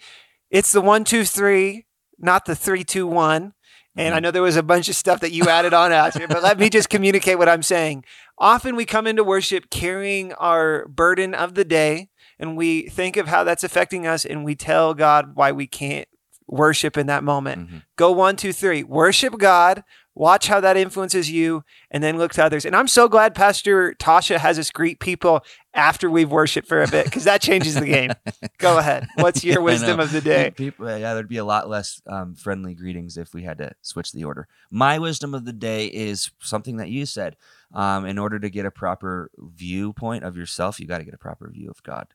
it's 0.49 0.71
the 0.71 0.79
one, 0.79 1.03
two, 1.03 1.25
three, 1.25 1.85
not 2.21 2.45
the 2.45 2.55
three, 2.55 2.83
two, 2.83 3.07
one. 3.07 3.53
And 3.97 4.15
I 4.15 4.19
know 4.21 4.31
there 4.31 4.41
was 4.41 4.55
a 4.55 4.63
bunch 4.63 4.87
of 4.87 4.95
stuff 4.95 5.19
that 5.19 5.33
you 5.33 5.49
added 5.49 5.73
on 5.73 5.91
out 5.91 6.15
here, 6.17 6.25
but 6.27 6.41
let 6.41 6.57
me 6.57 6.69
just 6.69 6.89
communicate 6.89 7.37
what 7.37 7.49
I'm 7.49 7.61
saying. 7.61 8.05
Often 8.37 8.77
we 8.77 8.85
come 8.85 9.05
into 9.05 9.21
worship 9.23 9.69
carrying 9.69 10.31
our 10.33 10.87
burden 10.87 11.33
of 11.33 11.55
the 11.55 11.65
day 11.65 12.07
and 12.39 12.55
we 12.55 12.83
think 12.87 13.17
of 13.17 13.27
how 13.27 13.43
that's 13.43 13.65
affecting 13.65 14.07
us 14.07 14.23
and 14.23 14.45
we 14.45 14.55
tell 14.55 14.93
God 14.93 15.35
why 15.35 15.51
we 15.51 15.67
can't 15.67 16.07
worship 16.47 16.97
in 16.97 17.07
that 17.07 17.23
moment. 17.23 17.69
Mhm. 17.69 17.81
Go 17.97 18.11
one, 18.11 18.37
two, 18.37 18.53
three. 18.53 18.81
Worship 18.83 19.37
God. 19.37 19.83
Watch 20.13 20.47
how 20.47 20.59
that 20.59 20.75
influences 20.75 21.31
you, 21.31 21.63
and 21.89 22.03
then 22.03 22.17
look 22.17 22.33
to 22.33 22.43
others. 22.43 22.65
And 22.65 22.75
I'm 22.75 22.87
so 22.89 23.07
glad 23.07 23.33
Pastor 23.33 23.93
Tasha 23.97 24.37
has 24.37 24.59
us 24.59 24.69
greet 24.69 24.99
people 24.99 25.41
after 25.73 26.09
we've 26.09 26.29
worshiped 26.29 26.67
for 26.67 26.83
a 26.83 26.87
bit 26.87 27.05
because 27.05 27.23
that 27.23 27.41
changes 27.41 27.75
the 27.75 27.85
game. 27.85 28.11
Go 28.57 28.77
ahead. 28.79 29.07
What's 29.15 29.43
your 29.43 29.55
Yeah, 29.59 29.59
wisdom 29.61 29.99
of 30.01 30.11
the 30.11 30.19
day? 30.19 30.51
People, 30.51 30.87
yeah, 30.97 31.13
there'd 31.13 31.29
be 31.29 31.37
a 31.37 31.45
lot 31.45 31.69
less 31.69 32.01
um, 32.07 32.35
friendly 32.35 32.73
greetings 32.75 33.15
if 33.17 33.33
we 33.33 33.43
had 33.43 33.57
to 33.59 33.71
switch 33.81 34.11
the 34.11 34.25
order. 34.25 34.49
My 34.69 34.99
wisdom 34.99 35.33
of 35.33 35.45
the 35.45 35.53
day 35.53 35.85
is 35.85 36.31
something 36.39 36.75
that 36.77 36.89
you 36.89 37.05
said. 37.05 37.37
Um, 37.73 38.05
in 38.05 38.17
order 38.17 38.37
to 38.37 38.49
get 38.49 38.65
a 38.65 38.71
proper 38.71 39.31
viewpoint 39.37 40.25
of 40.25 40.35
yourself, 40.35 40.77
you 40.77 40.87
got 40.87 40.97
to 40.97 41.05
get 41.05 41.13
a 41.13 41.17
proper 41.17 41.49
view 41.49 41.69
of 41.69 41.81
God, 41.83 42.07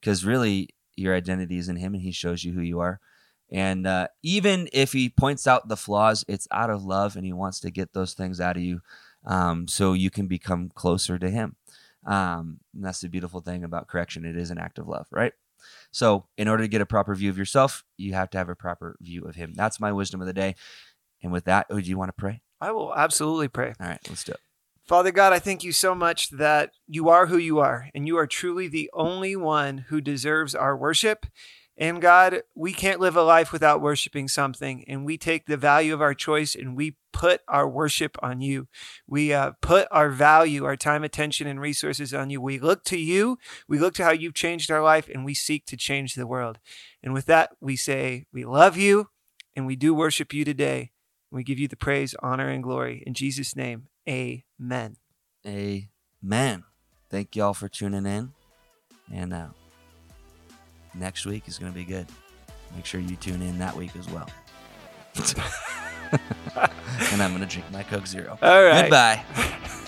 because 0.00 0.24
really 0.24 0.68
your 0.94 1.16
identity 1.16 1.58
is 1.58 1.68
in 1.68 1.74
Him, 1.74 1.94
and 1.94 2.02
He 2.04 2.12
shows 2.12 2.44
you 2.44 2.52
who 2.52 2.60
you 2.60 2.78
are. 2.78 3.00
And 3.52 3.86
uh, 3.86 4.08
even 4.22 4.68
if 4.72 4.92
He 4.92 5.08
points 5.08 5.46
out 5.46 5.68
the 5.68 5.76
flaws, 5.76 6.24
it's 6.28 6.48
out 6.50 6.70
of 6.70 6.84
love, 6.84 7.16
and 7.16 7.24
He 7.24 7.32
wants 7.32 7.60
to 7.60 7.70
get 7.70 7.92
those 7.92 8.14
things 8.14 8.40
out 8.40 8.56
of 8.56 8.62
you, 8.62 8.80
um, 9.24 9.66
so 9.68 9.92
you 9.92 10.10
can 10.10 10.26
become 10.26 10.70
closer 10.74 11.18
to 11.18 11.30
Him. 11.30 11.56
Um, 12.06 12.60
and 12.74 12.84
that's 12.84 13.00
the 13.00 13.08
beautiful 13.08 13.40
thing 13.40 13.64
about 13.64 13.88
correction; 13.88 14.24
it 14.24 14.36
is 14.36 14.50
an 14.50 14.58
act 14.58 14.78
of 14.78 14.88
love, 14.88 15.06
right? 15.10 15.32
So, 15.90 16.26
in 16.38 16.48
order 16.48 16.62
to 16.62 16.68
get 16.68 16.80
a 16.80 16.86
proper 16.86 17.14
view 17.14 17.30
of 17.30 17.38
yourself, 17.38 17.84
you 17.96 18.14
have 18.14 18.30
to 18.30 18.38
have 18.38 18.48
a 18.48 18.56
proper 18.56 18.96
view 19.00 19.24
of 19.24 19.34
Him. 19.34 19.52
That's 19.54 19.80
my 19.80 19.92
wisdom 19.92 20.20
of 20.20 20.26
the 20.26 20.32
day. 20.32 20.54
And 21.22 21.32
with 21.32 21.44
that, 21.44 21.66
oh, 21.70 21.80
do 21.80 21.88
you 21.88 21.98
want 21.98 22.08
to 22.08 22.14
pray? 22.14 22.42
I 22.60 22.72
will 22.72 22.94
absolutely 22.94 23.48
pray. 23.48 23.74
All 23.80 23.86
right, 23.86 24.00
let's 24.08 24.24
do 24.24 24.32
it. 24.32 24.40
Father 24.86 25.12
God, 25.12 25.32
I 25.32 25.38
thank 25.38 25.62
you 25.62 25.72
so 25.72 25.94
much 25.94 26.30
that 26.30 26.72
you 26.88 27.08
are 27.08 27.26
who 27.26 27.36
you 27.36 27.60
are, 27.60 27.88
and 27.94 28.08
you 28.08 28.16
are 28.16 28.26
truly 28.26 28.66
the 28.66 28.90
only 28.92 29.36
one 29.36 29.78
who 29.88 30.00
deserves 30.00 30.54
our 30.54 30.76
worship. 30.76 31.26
And 31.80 32.02
God, 32.02 32.42
we 32.54 32.74
can't 32.74 33.00
live 33.00 33.16
a 33.16 33.22
life 33.22 33.52
without 33.52 33.80
worshiping 33.80 34.28
something, 34.28 34.84
and 34.86 35.06
we 35.06 35.16
take 35.16 35.46
the 35.46 35.56
value 35.56 35.94
of 35.94 36.02
our 36.02 36.12
choice 36.12 36.54
and 36.54 36.76
we 36.76 36.96
put 37.10 37.40
our 37.48 37.66
worship 37.66 38.18
on 38.22 38.42
you. 38.42 38.68
We 39.08 39.32
uh, 39.32 39.52
put 39.62 39.88
our 39.90 40.10
value, 40.10 40.66
our 40.66 40.76
time, 40.76 41.02
attention, 41.04 41.46
and 41.46 41.58
resources 41.58 42.12
on 42.12 42.28
you. 42.28 42.38
We 42.38 42.58
look 42.58 42.84
to 42.84 42.98
you, 42.98 43.38
we 43.66 43.78
look 43.78 43.94
to 43.94 44.04
how 44.04 44.10
you've 44.10 44.34
changed 44.34 44.70
our 44.70 44.82
life, 44.82 45.08
and 45.08 45.24
we 45.24 45.32
seek 45.32 45.64
to 45.66 45.76
change 45.76 46.14
the 46.14 46.26
world. 46.26 46.58
And 47.02 47.14
with 47.14 47.24
that, 47.26 47.52
we 47.62 47.76
say, 47.76 48.26
We 48.30 48.44
love 48.44 48.76
you, 48.76 49.08
and 49.56 49.66
we 49.66 49.74
do 49.74 49.94
worship 49.94 50.34
you 50.34 50.44
today. 50.44 50.90
We 51.30 51.44
give 51.44 51.58
you 51.58 51.66
the 51.66 51.76
praise, 51.76 52.14
honor, 52.22 52.48
and 52.48 52.62
glory. 52.62 53.02
In 53.06 53.14
Jesus' 53.14 53.56
name, 53.56 53.88
amen. 54.06 54.96
Amen. 55.46 56.64
Thank 57.08 57.36
y'all 57.36 57.54
for 57.54 57.68
tuning 57.68 58.04
in. 58.04 58.32
And 59.10 59.32
uh, 59.32 59.48
next 60.94 61.26
week 61.26 61.48
is 61.48 61.58
going 61.58 61.72
to 61.72 61.78
be 61.78 61.84
good. 61.84 62.06
Make 62.74 62.86
sure 62.86 63.00
you 63.00 63.16
tune 63.16 63.42
in 63.42 63.58
that 63.58 63.74
week 63.76 63.96
as 63.96 64.08
well. 64.08 64.28
and 67.12 67.22
I'm 67.22 67.30
going 67.30 67.40
to 67.40 67.46
drink 67.46 67.70
my 67.70 67.82
Coke 67.82 68.06
Zero. 68.06 68.38
All 68.42 68.64
right. 68.64 68.82
Goodbye. 68.82 69.24